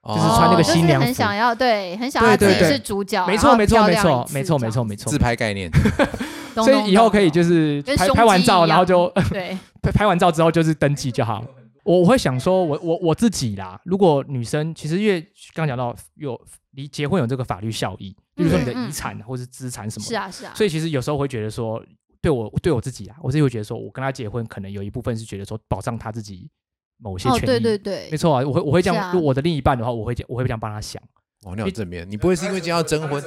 [0.07, 5.18] 就就是穿那个哦新娘是很想要对，很想要是主角，没错没错没错没错没错没错自。
[5.18, 5.70] 拍概念。
[6.55, 7.82] 懂所以以后可以就是
[8.14, 11.45] 拍完照，然后就对， 拍拍完照之后就是登记就好。
[11.85, 15.20] 我我会想说我，我我自己啦，如果女生其实因为
[15.53, 16.41] 刚刚讲到有
[16.74, 21.82] 离结婚有这个法律效益，比如说你的遗产或是资产什么的，是啊是啊，所以其实有时候会觉得说，
[22.20, 26.50] 对我对我自己啊，我自己会觉得说，我跟他结婚，可能有一部分是觉得说保障他自己
[26.98, 27.46] 某些哦权益。
[27.46, 31.02] 对对对没，错啊，我会我会这样，我的另一半的话，我会我会这样帮他想。
[31.45, 33.22] 哇，你好正面，你不会是因为今天要征婚？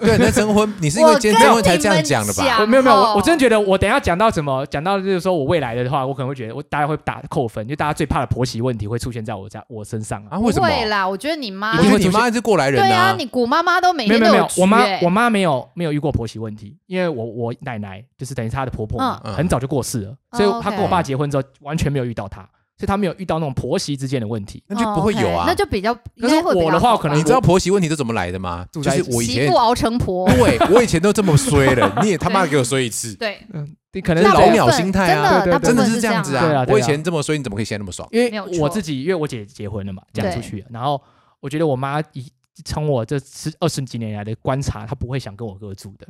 [0.00, 2.66] 对，你在征婚，你是因为今天征婚才这样讲的吧？
[2.66, 10.36] 没有没有，我哦我真的觉得，我等一下讲到什么讲到就是说我未来的话，我可能会觉得我大家会打扣分，因为大家最怕的婆媳问题会出现在我家我身上啊。
[10.36, 10.68] 啊，为什么？
[10.68, 13.16] 不会啦，我觉得你妈因为你妈是过来人对啊，啊。
[13.18, 22.46] 你姑妈妈都每没有没有没有，我妈欸我妈没有没有遇过婆媳问题，因为我我奶奶就是等于是她的婆婆嘛，嗯嗯很早就过世了，所以哦她跟我爸结婚之后完全没有遇到她，
[22.78, 24.62] 所以她没有遇到那种婆媳之间的问题。
[24.66, 25.94] 那就不会有哦啊那就比较。
[25.94, 28.66] 可是我的话可能你知道婆媳问题是怎么来的吗？
[28.72, 35.40] 就是我以前媳妇，熬成婆， 对我以前都这么衰了， 你也他妈给我衰一次，对，嗯，你可能老鸟心态啊。
[35.44, 36.64] 真的，大对对真的是这样子啊。
[36.68, 38.06] 我以前这么衰，你怎么可以现在那么爽？
[38.12, 41.00] 因为我自己，因为我姐结婚了嘛，嫁出去了，然后
[41.40, 42.26] 我觉得我妈以
[42.64, 46.06] 从我这十二十几年来的观察，她不会想跟我哥住的。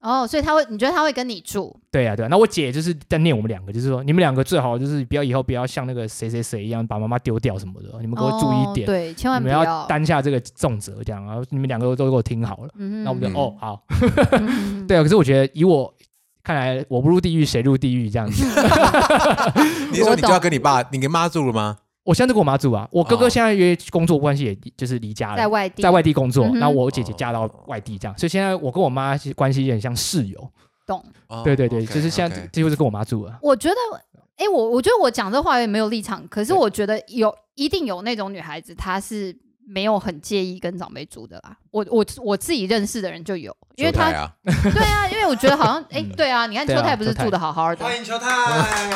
[0.00, 1.74] 哦，所以他会，你觉得他会跟你住？
[1.90, 2.28] 对啊，对啊。
[2.28, 11.24] 那我姐就是在念我们两个，就是说你们两个最好就是不要以后不要像那个谁谁谁一样把妈妈丢掉什么的，你们给我注意一点，哦对，千万不你们要担下这个重责，这样。
[11.26, 12.70] 然后你们两个都给我听好了。
[12.76, 13.82] 嗯那我们就、嗯哦好，
[14.32, 15.02] 嗯对啊。
[15.02, 15.92] 可是我觉得以我
[16.42, 18.42] 看来，我不入地狱谁入地狱这样子。
[19.92, 21.76] 你是说你就要跟你爸、你跟妈住了吗？
[22.10, 30.50] 我现在都跟我妈住啊，我哥哥哦现在因为工作关系，也就是离家了，在外地，在外地工作，嗯哼然后我姐姐嫁到外地这样，所以现在我跟我妈关系有点像室友。
[30.84, 31.04] 懂。
[31.28, 33.38] 哦对对对就是现在几乎是跟我妈住了。
[33.40, 33.76] 我觉得，
[34.34, 39.32] 哎，我我觉得我讲这话也没有立场，可是我觉得有一定有那种女孩子，她是
[39.70, 41.56] 没有很介意跟长辈住的啦。
[41.70, 48.28] 我我我自己认识的人就有，因为她球台啊，对啊，因为我觉得好像，哎嗯，对啊，你看秋泰不是住的好好的，欢迎秋太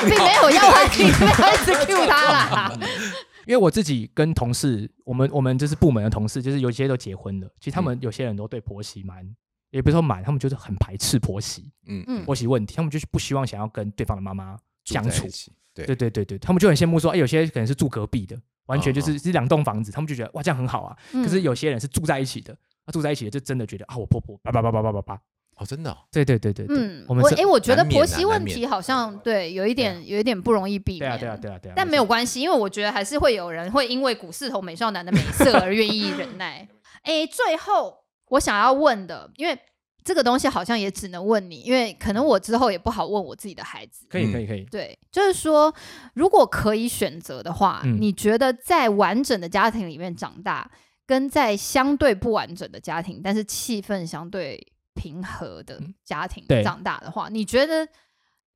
[0.01, 2.73] 并没有要他，并没有一直 cue 他啦。
[3.47, 9.23] 因为我自己跟同事，我们我们就是部门的同事，就是有些都结婚了，其实他们有些人都对婆媳蛮，
[9.71, 15.29] 也不是说蛮，他们就是很排斥婆媳嗯嗯婆媳问题，他们就是不希望想要跟对方的妈妈相处。，
[15.75, 18.35] 对对对对对，他们就很羡慕说，哎，有些可能是住隔壁的，
[18.67, 20.97] 完全就哦是是两栋房子，他们就觉得哇这样很好啊。
[21.13, 22.57] 可是嗯有些人是住在一起的，
[22.87, 25.21] 他住在一起的就真的觉得啊我婆婆叭叭叭叭叭叭叭，
[25.57, 31.01] 哦，真的哦，对对对对对，嗯，我哎，我觉得婆媳问题好像对有一点有一点不容易避免。
[31.01, 36.69] 对啊对啊对啊对啊，但没有关系，因为我觉得还是会有人会因为古四头美少男的美色而愿意忍耐。
[37.05, 39.59] 哎，最后我想要问的，因为
[40.05, 44.07] 这个东西好像也只能问你，因为可能我之后也不好问我自己的孩子。
[44.09, 45.75] 可以嗯可以可以，对，就是说，
[46.13, 50.71] 如果可以选择的话，嗯你觉得在完整的家庭里面长大，
[51.07, 57.89] 跟在相对不完整的家庭，但是气氛相对平和的嗯家庭对长大的话，你觉得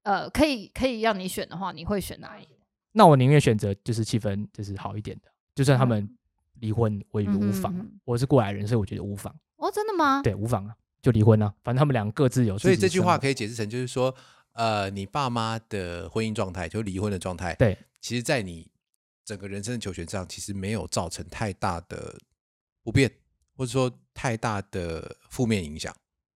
[0.03, 2.51] 呃，可以可以让你选的话，你会选哪一个？
[2.93, 6.17] 那我宁愿选择就是气氛就是好一点的，就算他嗯们
[6.61, 7.75] 离婚，我也无妨。
[8.05, 9.35] 我是过来人，所以我觉得无妨。
[9.57, 10.21] 哦，真的吗？
[10.23, 12.59] 对，无妨啊，就离婚了，反正他们两个各自有。
[12.59, 14.15] 所以这句话可以解释成就是说，
[14.53, 18.67] 呃，你爸妈的婚姻状态，就离婚的状态，对，其实，在你
[19.25, 22.17] 整个人生的求学上，其实没有造成太大的
[22.83, 23.11] 不便，
[23.57, 25.95] 或者说太大的负面影响。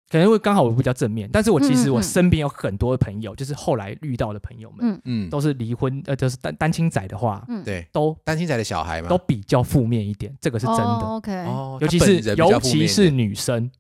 [0.09, 10.83] 可能会刚好我比较正面，但是我其实我身边有很多朋友，就是后来遇到的朋友们，嗯嗯，都是离婚，呃，就是单单亲仔的话，嗯，对，都单亲仔的小孩嘛，都比较负面一点，这个是真的。
[10.83, 13.71] 哦 OK，哦，尤其是尤其是女生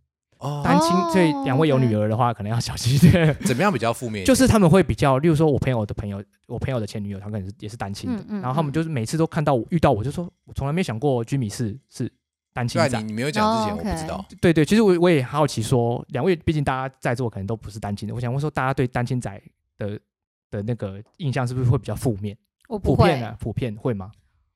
[0.42, 3.34] 哦，单亲，所以两位有女儿的话，可能要小心一点。
[3.46, 4.24] 怎么样比较负面？
[4.24, 12.12] 就是他们会比较，例如说我朋友的朋友，我朋友的前女友，她可能是也是单亲的，嗯嗯然后他们就是每次都看到我遇到我就说，我从来没想过居米是是
[12.52, 13.06] 单亲对啊，仔你。
[13.06, 14.24] 你没有讲之前哦我不知道。
[14.40, 19.40] 对对，其实我我也好奇说，两位毕竟大家在座可能都不是单亲的，我想问说，大家对单亲仔
[19.78, 19.98] 的
[20.50, 22.36] 的那个印象是不是会比较负面？
[22.68, 24.10] 我不会普遍，啊，普遍会吗？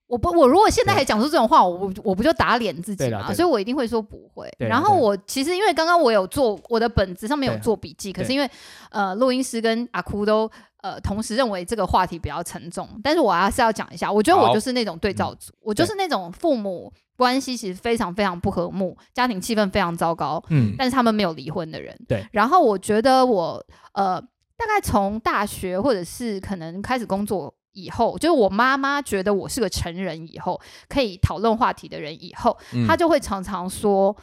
[0.07, 3.35] 我不，我如果现在还讲出这种话，我不我不就打脸自己嘛？
[3.35, 4.49] 所以我一定会说不会。
[4.59, 8.49] 然后我其实因为刚刚我有做我的本子上面有做笔记，可是因为
[8.91, 10.51] 呃录音师跟阿哭都
[10.83, 21.97] 呃同时认为这个话题比较沉重，但是我还是要讲一下，我觉得我就是那种对照组，我就是那种父母关系其实非常非常不和睦，家庭气氛非常糟糕，嗯，但是他们没有离婚的人。
[22.07, 22.25] 对。
[22.31, 24.21] 然后我觉得我呃，
[24.57, 34.17] 大概从大学或者是可能开始工作以后，就是我妈妈觉得我是个成人以后，可以讨论话题的人以后，嗯她就会常常说，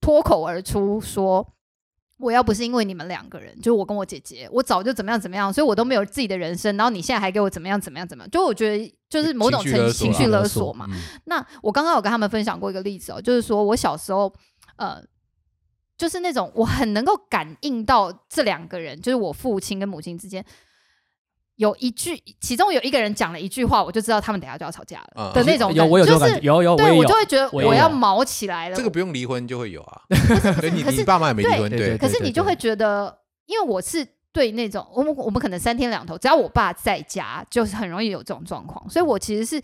[0.00, 1.52] 脱口而出说。
[2.20, 6.74] 我要不是因为你们两个人，就是我跟我姐姐，我早就怎么样怎么样，所以我都没有自己的人生。
[6.76, 10.86] 然后你现在还给我怎么样怎么样怎么样，就我觉得就是某种情绪勒索啦程情绪勒索嘛。
[10.88, 14.32] 嗯那我刚刚有跟他们分享过一个例子哦，就是说我小时候，
[14.76, 15.02] 呃，
[15.98, 20.42] 就是那种我很能够感应到这两个人，就是我父亲跟母亲之间
[21.56, 28.76] 有一句，其中有一个人讲了一句话，我就知道他们等下就要吵架了、嗯的那种感有我有这就是种感觉，有有我有对我就，会觉得我要毛起来了。
[28.76, 30.02] 这个不用离婚就会有啊。
[30.10, 39.62] 可是你爸妈也没离婚，对对可是你就会觉得，因为我是对那种我们我们可能三天两头，只要我爸在家，就是很容易有这种状况，所以我其实是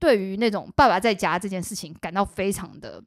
[0.00, 3.00] 对于那种爸爸在家这件事情感到非常的，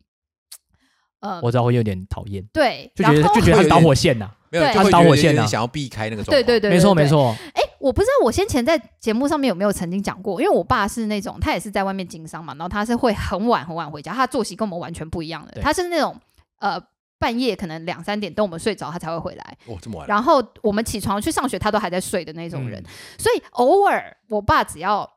[1.20, 4.32] 呃，我知道会有点讨厌，对，就觉然后得就觉得他是导火线呐。
[4.50, 6.32] 没有对就会觉得有导火线啊想要避开那个状况。
[6.32, 7.08] 对对对，没错没。
[7.08, 16.16] 错，哎，我不知道我先前在节目上面有没有曾经讲过，因为我爸是那种他也是在外面经商嘛，然后他是会很晚很晚回家，他的作息跟我们完全不一样的，他是那种
[16.60, 16.80] 呃
[17.18, 22.86] 半夜可能两三点等我们睡着他才会回来，哦，这么晚，然后我们起床去上学他都还在睡的那种人，嗯。
[23.18, 25.10] 所以偶尔我爸只要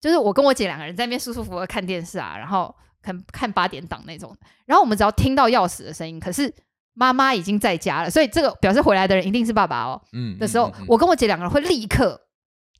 [0.00, 6.52] 就是我跟我姐两个人在那边舒舒服服的看电视啊，然后可能看八点档那种，然后我们只要听到钥匙的声音，可是
[6.98, 10.00] 妈妈已经在家了，所以这个表示回来的人一定是爸爸哦。
[10.14, 12.18] 嗯的时候，嗯嗯嗯我跟我姐两个人会立刻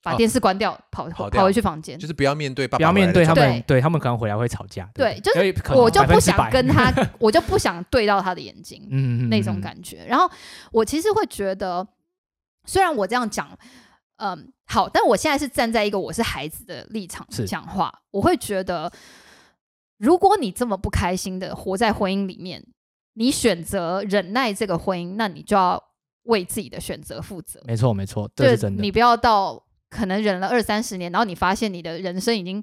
[0.02, 1.98] 把哦电视关掉，跑跑掉跑回去房间。
[1.98, 4.88] 就是不要面对爸爸不要面对他们，对他们可能回来会吵架。
[4.94, 6.90] 对，不就是我就不想跟他，
[7.20, 8.88] 我就不想对到他的眼睛。
[8.90, 10.04] 嗯那种感觉。
[10.08, 10.30] 然后
[10.72, 11.86] 我其实会觉得，
[12.64, 13.46] 虽然我这样讲，
[14.16, 18.90] 嗯，好，但我现在是站在一个我是孩子的立场是讲话，我会觉得，
[19.98, 22.64] 如果你这么不开心的活在婚姻里面，
[23.18, 25.82] 你选择忍耐这个婚姻，那你就要
[26.24, 27.60] 为自己的选择负责。
[27.64, 28.92] 没错没错，这是真的你。
[28.92, 32.62] 不要到可能忍了二三十年，然后你发现你的人生已经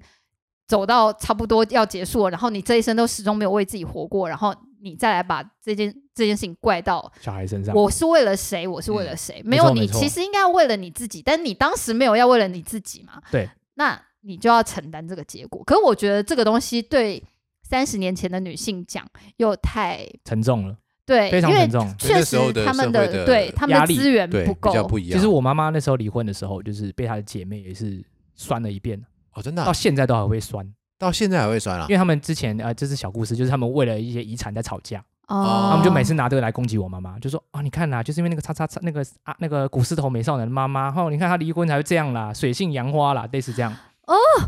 [0.67, 13.21] 走到差不多要结束了，然后你这一生都始终没有为自己活过，然后你再来把这件这件事情怪到小孩身上，我是为了谁，我是为了谁，没有你其实应该要为了你自己，但你当时没有要为了你自己嘛？
[13.31, 15.63] 对，那你就要承担这个结果。
[15.63, 17.23] 可是我觉得这个东西对
[17.73, 19.03] 三十年前的女性讲
[19.37, 20.77] 又太沉重了。
[21.07, 25.17] 对，非常沉重确实那时候的他们的对他们压力的资源不够，比较不一样。
[25.17, 28.05] 其实我妈妈那时候离婚的时候，就是被她的姐妹也是
[28.35, 29.03] 酸了一遍，
[29.33, 31.95] 哦，真的啊到现在都还会酸，到现在还会酸啊因？
[31.95, 43.75] 为他们之前呃，这是小故事，就是他们为了一些遗产在吵架，哦，他们就每次拿这个来攻击我妈妈，就说啊，你看啦，就是因为那个叉叉叉那个啊那个古丝头美少男的妈妈，哦，你看她离婚才会这样啦，水性杨花啦，类似这样，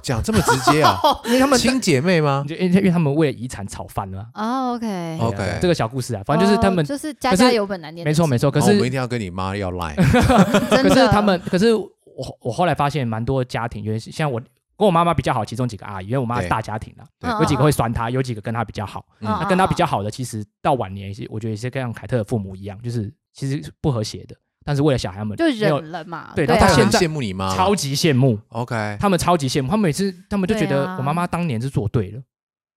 [0.04, 1.00] 讲这么直接啊？
[1.26, 2.44] 因为他们亲姐妹吗？
[2.48, 4.44] 就因为因为他们为了遗产吵翻了啊。
[4.46, 9.96] 哦，OK，OK 对啊这个小故事啊，反正就是他们哦，就是家家有本难念的经，没错没错，可是哦我们一定要跟你妈要赖。
[10.70, 11.90] 可是他们，可是我
[12.42, 14.40] 我后来发现蛮多家庭，因为像我
[14.78, 19.06] 跟我妈妈比较好，其中几个阿姨，因为我妈是大家庭啦，对嗯有几个会酸她，有几个跟她比较好。
[19.22, 24.36] 嗯那跟她比较好的，其实到晚年，我觉得也是跟像凯特的父母一样，就是其实是不和谐的，
[24.66, 32.22] 但是为了小孩们就忍了嘛，对然后他现在羡慕你妈吗，超级羡慕，OK，他们超级羡慕，他们每次他们就觉得我妈妈当年是做对了，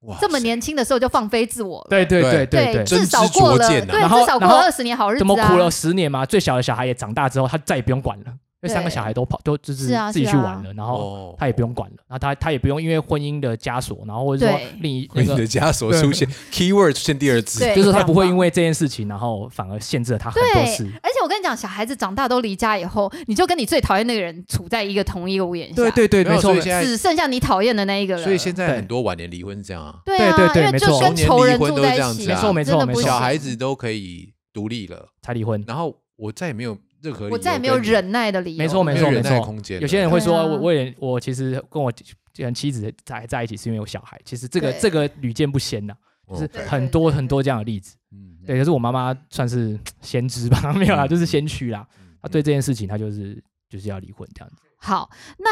[0.03, 2.85] 哇这么年轻的时候就放飞自我了，对对对对对。
[2.85, 3.87] 至少过了，灼见啊。
[3.91, 6.27] 对，至少过了二十年好日子啊，怎么苦了十年嘛？
[6.27, 8.27] 最小的小孩也长大之后，他再也不用管了，
[8.61, 11.35] 因为三个小孩都跑都就是自己去玩了，然后哦。
[11.39, 14.69] 他也不用管了，然后他他也不用因为婚姻的枷锁，然后或者说对。
[14.81, 28.25] 另一那个你的枷锁出现 keyword 出现第二次，就是他不会因为这件事情，然后反而限制了他很多对事。，而且我跟你讲，小孩子长大都离家以后，你就跟你最讨厌那个人处在一个同一个屋檐下，对对对，没错只剩下你讨厌的那一个了。
[28.25, 30.89] 所以现在很多晚年离婚是这样啊，对啊，对对没错。
[30.89, 33.03] 就跟仇人住在一起啊，没错没错没错。
[33.03, 35.63] 小孩子都可以独立了，才离婚。
[35.67, 38.59] 然后我再也没有任何理由我再也没有忍耐的理由。
[38.59, 39.81] 没错没没忍耐错没错空间了。
[39.83, 41.93] 有些人会说，对啊我我也我其实跟我
[42.35, 45.95] 跟妻子在在一起是因为有小孩，其实这个对这个屡见不鲜呐，
[46.29, 47.97] 就是很多很多这样的例子。
[48.13, 51.87] 嗯对，可是我妈妈算是 先知吧， 没有啦，嗯就是先驱啦。
[52.01, 54.57] 嗯她对这件事情，她就是就是要离婚这样子。
[54.77, 55.51] 好，那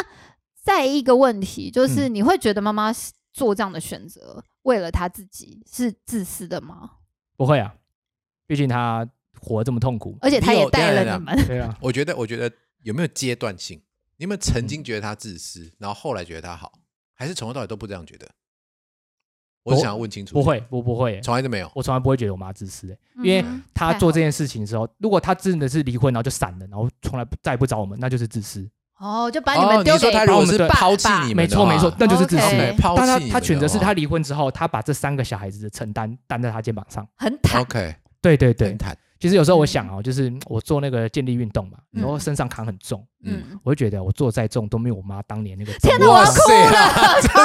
[0.62, 2.92] 再一个问题嗯就是，你会觉得妈妈
[3.32, 6.90] 做这样的选择，为了她自己是自私的吗？
[7.36, 7.74] 不会啊，
[8.46, 9.06] 毕竟她
[9.46, 10.18] 活得这么痛苦。
[10.20, 12.50] 而且他也带了你们，对啊，我觉得，我觉得
[12.82, 13.80] 有没有阶段性？
[14.18, 16.72] 你有没有曾嗯经觉得他自私，然后后来觉得他好，
[17.14, 18.26] 还是从头到尾都不这样觉得？
[19.62, 21.70] 我想要问清楚，不，会，不不会，从来都没有。
[21.74, 28.68] 我从来不会觉得我妈自私的，因为嗯她做这件事情的时候，如果她真的是离婚然后就散了，然后从来不再也不找我们，那就是自私。
[28.98, 32.46] 哦，就把你哦，们丢给他如果是把我们抛弃你们没错没错，那就是自私。
[32.46, 32.74] OK。
[32.78, 33.40] 抛弃但她你们的话。
[33.40, 37.06] 她选择是他离婚之后，他把这三个小孩子的承担担在他肩膀上。
[37.16, 38.68] 很坦，OK，对对对。
[38.68, 42.02] 很，坦，其实有时候我想哦，就是我做那个健力运动嘛，嗯。
[42.02, 45.90] 然后身上扛很重，嗯，嗯，我就觉得我做再重都没有我妈当年那个重。
[45.90, 46.88] 天哪，我要哭哇了，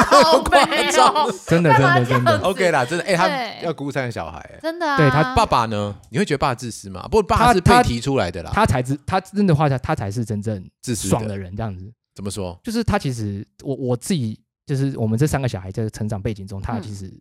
[0.05, 4.59] 好夸美张哦，真的真的真的， OK 啦，真的，哎，他要孤三个小孩，哎。
[4.61, 5.95] 真的啊，对他爸爸呢？
[6.09, 7.07] 你会觉得爸自私吗？
[7.09, 11.91] 不，爸他他是被提出来的啦，他才知他真的话，他他才是真正自私爽的的，人这样子。
[12.13, 12.59] 怎么说？
[12.63, 17.11] 就是他其实我我自己就是我们这三个小孩在成长背景中，她嗯其实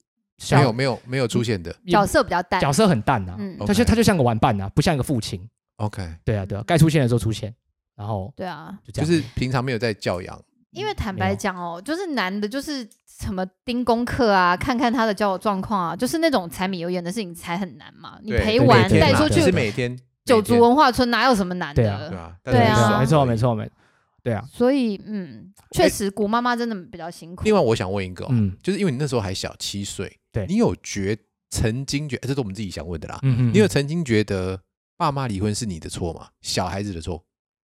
[0.53, 1.75] 没有，没有，没有出现的。
[1.87, 5.41] 角色比较淡，角色很淡啊，嗯，他就他就像个玩伴啊，不像一个父亲。
[5.77, 7.55] OK，对啊对啊，该出现的时候出现，
[7.97, 9.11] 然后对啊，就这样。
[9.11, 10.41] 就是平常没有在教养，
[10.73, 18.19] 因为坦白讲哦，就是男的，就是什么盯功课啊，看看他的交友状况啊，就是那种柴米油盐的事情才很难嘛。
[18.23, 19.99] 你陪玩带出去嘛其实每天。
[20.23, 21.99] 九族文化村，哪有什么难对啊。
[21.99, 22.37] 的？
[22.45, 23.01] 对啊。
[23.01, 23.69] 没错没错没，
[24.23, 27.43] 对啊，所以嗯，确实古妈妈真的比较辛苦。
[27.43, 28.55] 另外，我想问一个哦，嗯。
[28.63, 31.17] 就是因为你那时候还小，七岁，对你有觉
[31.51, 34.61] 曾经觉，这是我们自己想问的啦，嗯嗯，你有曾经觉得
[34.97, 36.29] 爸妈离婚是你的错吗？
[36.41, 37.23] 小孩子的错？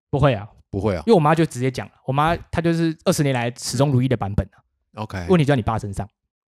[0.09, 0.47] 不会啊？
[0.69, 4.57] 不会啊因为我妈就直接讲了，我妈她就是二十年来始终如一的版本啊。
[4.95, 6.07] ，OK，问题就在你爸身上，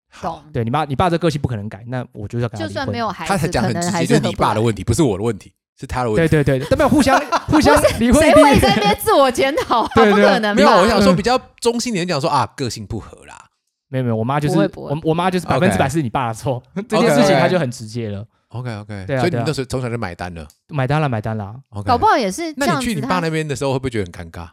[0.09, 6.30] 好，懂，对你妈你爸这个性不可能改，那我就是要跟他就算没有孩子，他才讲很直接，就是你爸的问题，不是我的问题，是他的问题。
[6.30, 9.91] 对对对，都没有互相 互相离婚谁会在那边自我检讨 啊？
[9.95, 13.49] 对对不可能吧，没有，我想说嗯比较中性点讲说啊，个性不合啦。
[13.94, 20.48] 没有没有，我妈就是我我妈就是百分之百是你爸的错， 这件事情她就很直接了，OK OK，对啊对啊所以你那时候从小就买单了。
[20.70, 21.56] 买单了买单了。
[21.70, 22.66] OK，搞不好也是那。
[22.78, 24.50] 你去你爸那边的时候，会不会觉得很尴尬？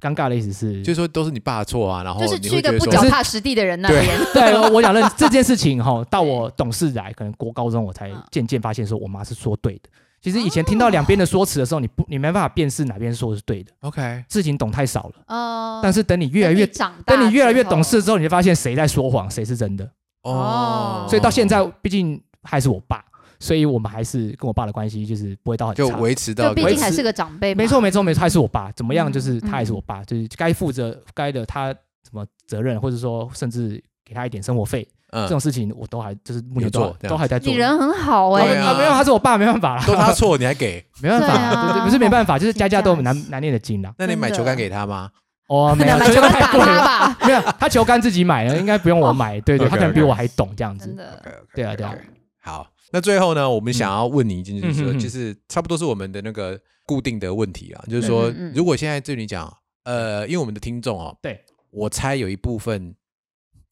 [0.00, 8.22] 尴尬的意思是，就是说都是你爸的错啊，然后就是去一个不脚踏实地的人那边，对我我想认这件事情哈，到 我懂事来，可能国高中我才嗯。
[8.32, 9.88] 渐渐发现说我妈是说对的。
[10.22, 15.14] 其实以前听到两边的说辞的时候，你不你没办法辨识哪边说的是对的，OK，事情懂太少了。
[15.26, 19.90] 呃，但是等你越来越长大，等你越来越懂事，之后，你就发现谁在说谎，谁是真的。
[20.22, 23.04] 哦所以到现在，毕竟还是我爸，
[23.40, 25.82] 所以我们还是跟我爸的关系就是不会到很差。
[25.82, 29.10] 就维持到就毕维持竟还是个长辈嘛，没错，没错，没错，他是我爸，怎么样？
[29.10, 35.22] 嗯就是他还是我爸，就是该负责该的他什么责任，或者说甚至给他一点生活费，嗯。
[35.24, 37.10] 这种事情我都还就是目前都有做这样。
[37.10, 37.50] 都还在做。
[37.50, 40.84] 你人很好哎，对啊没有，他是我爸，没办法啦，都他错，你还给？
[41.00, 41.74] 没办对啊。
[41.78, 43.94] 法，不是没办法，就是家家都有难难念的经啦。
[43.96, 45.10] 那你买球杆给他吗？
[45.48, 50.86] 哦， 没有，买球杆打太贵了，他吧，没有，他球杆自己买了，应该不用我买，对对，他可能比我还懂这样子。
[50.86, 51.22] 真的。
[51.54, 51.94] 对啊对啊。
[52.40, 59.52] 好，那最后呢，我们想要问你一件事，就是说，嗯嗯嗯就是差不多是我们的那个固定的问题啊，就是说嗯嗯嗯，如果现在对你讲，
[59.84, 61.38] 呃，因为我们的听众哦，对。
[61.70, 62.94] 我猜有一部分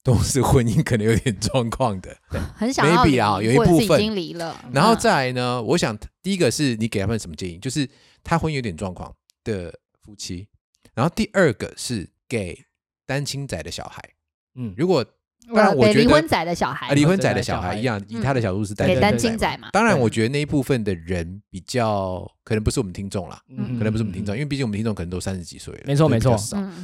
[0.04, 2.16] 都是婚姻可能有点状况的，
[2.56, 4.00] 很想要 maybe 啊有一部分。
[4.00, 7.88] 已经离了，然后嗯再来呢，我想第一个是你给他们什么建议，就是
[8.24, 9.72] 他婚姻有点状况的
[10.02, 10.48] 夫妻，
[10.94, 12.58] 然后第二个是给
[13.06, 14.02] 单亲仔的小孩，
[14.54, 15.04] 嗯，如果
[15.52, 16.88] 当然呃我觉得离婚仔的小孩。
[16.88, 18.22] 啊，离婚仔仔的小孩一样，以嗯。
[18.22, 19.36] 他的角度是单给单亲仔嘛。
[19.36, 23.76] 亲仔嘛，当然，我觉得那一部分的人比较可能不是我们听众啦，嗯。
[23.76, 26.36] 可能不是我们听众，因为毕竟我们听众可能都三十几岁了，没错没错。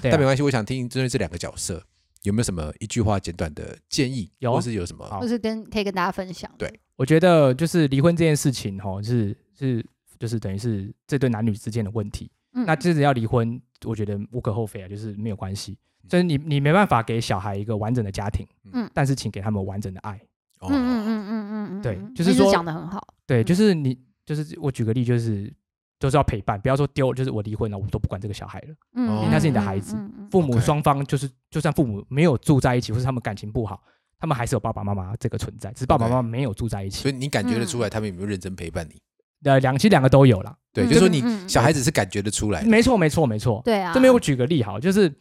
[0.03, 1.83] 但没关系，我想听针对这两个角色
[2.27, 5.23] 有没有什么一句话简短的建议，有或是有什么好。
[5.23, 6.51] 就是跟可以跟大家分享。
[6.59, 6.81] 的，对。
[6.97, 9.85] 我觉得就是离婚这件事情，哈，是是
[10.19, 12.29] 就是等于是这对男女之间的问题。
[12.55, 12.67] 嗯。
[12.67, 15.79] 那真的要离婚，我觉得无可厚非啊，就是没有关系。
[16.09, 18.91] 就是你你没办法给小孩一个完整的家庭，嗯。
[18.93, 20.21] 但是请给他们完整的爱。
[20.59, 20.69] 哦。
[20.69, 23.45] 嗯嗯嗯嗯嗯嗯，对就是说讲的很好，对，嗯。
[23.45, 25.53] 就是你就是我举个例，就是
[25.99, 28.75] 都是要陪伴，不要说丢，就是我离婚了，我都不管这个小孩了。
[28.95, 29.97] 嗯哦因为他是你的孩子
[30.31, 33.83] 父母双方就是，就算父母没有住在一起，或是他们感情不好，
[34.19, 37.03] 他们还是有爸爸妈妈这个存在，只是爸爸妈妈没有住在一起。
[37.03, 39.01] 所以你感觉得出嗯来他们有没有认真陪伴你？
[39.45, 40.57] 呃，两其实两个都有啦。
[40.73, 42.69] 对，嗯就是说你嗯小孩子是感觉得出来的。
[42.69, 43.63] 没错，没错，没错。
[43.65, 45.13] 对啊，这边我举个例好，就是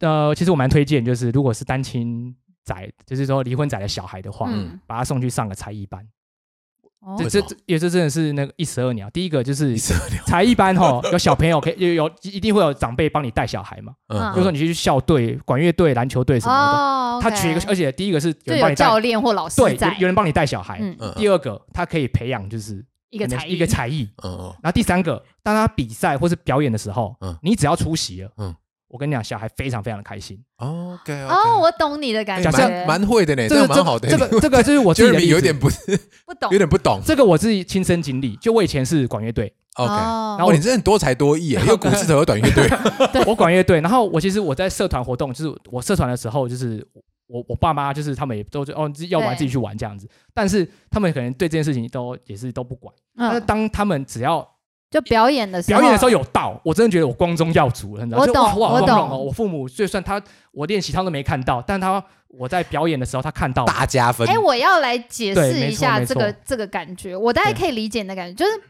[0.00, 6.06] 呃，其实我蛮推荐，就是如果是单亲仔，就是说离婚仔的小孩的话，嗯把他送去上个才艺班。
[7.02, 7.16] 哦。
[7.18, 9.10] 这这这也这真的是那个一石二鸟。
[9.10, 9.76] 第一个就是
[10.26, 13.92] 才艺班哈， 有小朋友可以有有一定会有长辈帮你带小孩嘛。
[14.08, 14.32] 嗯嗯。
[14.32, 20.78] 比如说你去校队、管乐队、篮球队什么的，哦，他取一个，而且第一个是有人帮你带教，练或老师对，有人帮你带小孩。
[20.80, 21.12] 嗯，嗯。
[21.16, 23.52] 第二个，他可以培养就是一个才艺。
[23.54, 24.08] 一个才艺。
[24.22, 24.44] 嗯嗯。
[24.62, 27.36] 然后第三个，当他比赛或是表演的时候，嗯。
[27.42, 28.54] 你只要出席了，嗯
[28.92, 30.38] 我跟你讲，小孩非常非常的开心。
[30.58, 34.06] ，OK 哦，我懂你的感觉，蛮蛮会的呢，这个个蛮好的。
[34.06, 35.78] 这个这个就是我自己 有点不是
[36.26, 37.00] 不懂有点不懂。
[37.02, 42.68] 这个我自己亲身经历，就我以前是管乐队，OK，哦然后你真的很多才多艺耶，有股市头有短乐队。
[43.26, 46.86] 我管乐队，然后我其实我在社团活动，就是我社团的时候，就是
[47.28, 52.94] 我我爸妈就是他们也都是哦要玩对自己去玩这样子，但是他们可能对这件事情都也是都不管。
[53.16, 54.46] 但是嗯，当他们只要
[54.92, 58.54] 就表演的时候，表演的时候有到，我真的觉得我光宗耀祖了，你知道吗？
[58.54, 58.86] 我懂我！
[58.86, 60.22] 懂我父母就算他
[60.52, 64.38] 我练习他都没看到，但他我在表演的时候他看到，大加分哎，。
[64.38, 68.60] 我要来解释一下这个这个感觉，我大概可以理解你的感觉，就是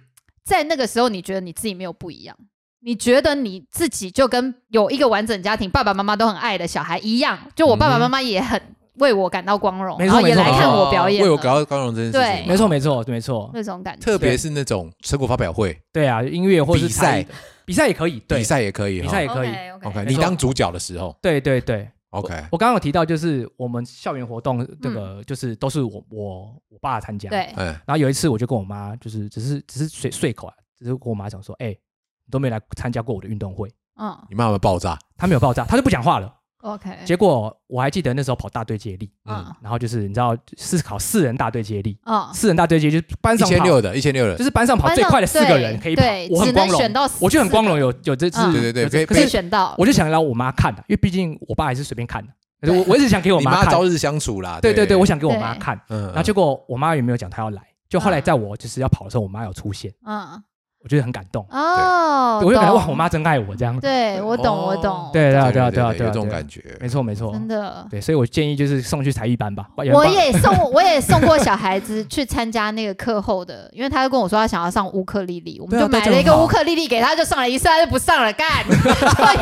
[0.44, 2.36] 在那个时候，你觉得你自己没有不一样，
[2.84, 8.60] 你觉得你自己就跟有一个完整家庭，爸爸妈妈都很爱的小孩一样，就我爸爸妈妈也很
[8.98, 12.38] 为我感到光荣，没错没错然后也来看我表演，为我感到光荣这件事对。
[12.38, 17.26] 情，没错没错没错，那种感觉，特别是那种成果发表会、对啊，音乐或是比赛。
[17.64, 18.38] 比赛也可以，对。
[18.38, 19.50] 比赛也可以，比赛也可以。
[19.84, 21.16] OK 你当主角的时候。
[21.22, 27.30] 对对对，OK，我刚刚有提到，就是我们校园活动，这个就是都是我我我爸参加。。
[27.30, 34.12] 对，嗯，然后有一次我就跟我妈，就是只是只是随随口啊，只是跟我妈讲说，哎、你都没来参加过我的运动会，嗯。
[34.28, 36.34] 你妈妈爆炸，她没有爆炸，她就不讲话了。
[36.62, 44.36] ，OK，结果我还记得那时候跑大队接力，嗯，嗯然后就是你知道是考四人大队接力，啊，四人大队接力就是班一上跑，千六的，一千六的。
[44.36, 48.52] 就，是班上跑最快的四个人可以跑对，我很只光荣，我就很光荣，有有这次，嗯。
[48.52, 55.58] 对对对可以选到，我就想让我妈看的，因为毕竟我爸还是随便看的，可是我我一直想给我你妈看，妈朝日相处啦，对对对，我，想给我妈对。
[55.60, 58.22] 看，嗯，然后结果我妈也没有讲她要来，就后来嗯。
[58.22, 60.42] 在我就是要跑的时候，我妈有出现，嗯，
[60.84, 67.86] 我觉得很感动，哦，我就感觉哇，懂我妈真爱我这样，对我懂，哦我懂，对啊对啊对对啊对啊，有这种感觉，没错没错，真的。
[67.88, 78.48] 对，所以我建议就是送去才艺班吧，我也送， 我也送过小孩子去参加那个课后的，因为他就跟我说他想要上乌克丽丽，我们就买了一个乌克丽丽给他，就上了一次，他就不上了，干，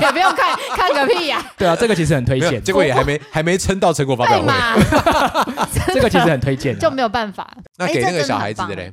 [0.03, 4.47] 也不用看，看个屁呀，对啊，这个其实很推荐，结果也还没 还没撑到成果发表会。
[5.95, 7.49] 这个其实很推荐啊，就没有办法。
[7.79, 8.93] 哎那给那个小孩子的嘞？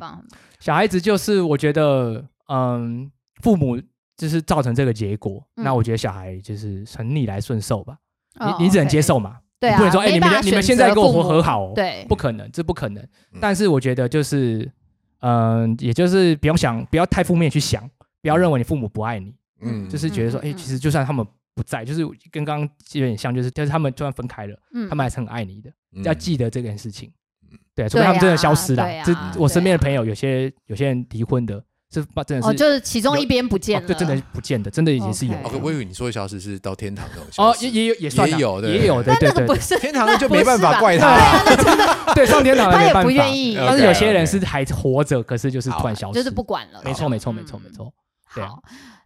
[0.59, 3.79] 小孩子就是我觉得，嗯，父母
[4.15, 7.97] 就是造成这个结果，嗯那我觉得小孩就是很逆来顺受吧，
[8.39, 13.39] 哦你你只能 OK 接受嘛，对啊，你不能说哎你们没办法你们选现在跟我和父母和好哦对，不可能，这不可能嗯。
[13.41, 14.71] 但是我觉得就是，
[15.19, 17.89] 嗯，也就是不用想，不要太负面去想，
[18.21, 27.11] 不要认为你父母不爱你，嗯，就是觉得说，哎，嗯嗯嗯其实就算他们不在，就是跟刚刚有点像，就是但是他们就算分开了，嗯他们还是很爱你的，嗯要记得这件事情
[27.51, 27.57] 嗯。
[27.75, 29.03] 对，除非他们真的消失了对啊。
[29.05, 37.65] 这对啊我身边的朋友有些有些人离婚的，是真的哦，就是其中一边不见了，哦对，真的不见的，真的也是有 OK，我以为你说的消失是到天堂那种哦，消失。
[37.65, 39.41] 也也有也算有的也有，的但对对对。
[39.41, 41.15] 那个不是天堂的就没办法怪他，
[41.45, 42.13] 他对啊啦。
[42.15, 46.81] 对，上天堂他也不愿意，呃但是有些人是还活着，可是就是突然消失，就是不管了。
[46.83, 47.45] 没错没错没嗯。
[47.45, 47.61] 错。
[47.63, 47.93] 没错。
[48.25, 48.61] 好，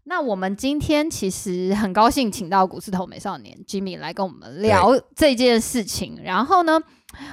[0.06, 6.20] 那我们今天其实很高兴请到股市头美少年 Jimmy 来跟我们聊这件事情。
[6.24, 6.80] 然后呢，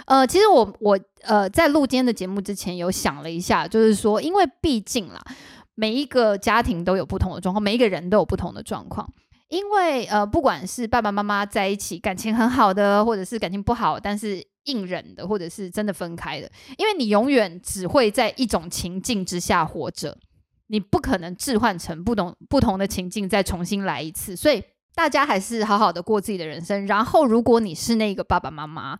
[0.06, 5.20] 呃，其实我我呃在录今天的节目之前有想了一下，就是说，因为毕竟啦，
[5.74, 9.08] 每一个家庭都有不同的状况，每一个人都有不同的状况。
[9.48, 20.18] 因为呃，不管是爸爸妈妈在一起感情很好的，或者是感情不好，但是硬忍的，或者是真的分开的，因为你永远只会在一种情境之下活着，
[20.66, 24.62] 你不可能置换成不同不同的情境再重新来一次，所以
[24.94, 26.86] 大家还是好好的过自己的人生。
[26.86, 28.98] 然后，如果你是那个爸爸妈妈，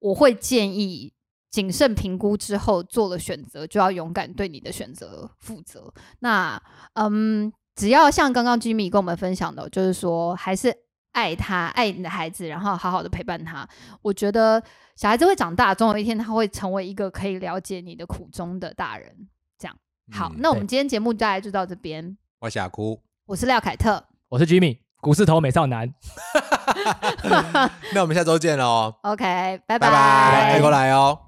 [0.00, 1.12] 我会建议
[1.50, 5.92] 谨慎评估之后做了选择，就要勇敢对你的选择负责。
[6.18, 6.60] 那
[6.94, 10.74] 嗯，只要像刚刚 Jimmy 跟我们分享的，就是说还是
[11.12, 13.68] 爱他，爱你的孩子，然后好好的陪伴他。
[14.02, 14.62] 我觉得
[14.96, 19.28] 小孩子会长大，总有一天他会成为一个可以了解你的苦衷的大人。
[19.58, 19.76] 这样
[20.12, 22.16] 好，嗯那我们今天节目大概就到这边。
[22.40, 23.00] 我想哭。
[23.26, 25.92] 我是廖凯特我是 Jimmy，股市头美少男，
[27.94, 29.90] 那我们下周见喽，，OK，拜拜。
[29.90, 31.18] 拜，拜过来哦。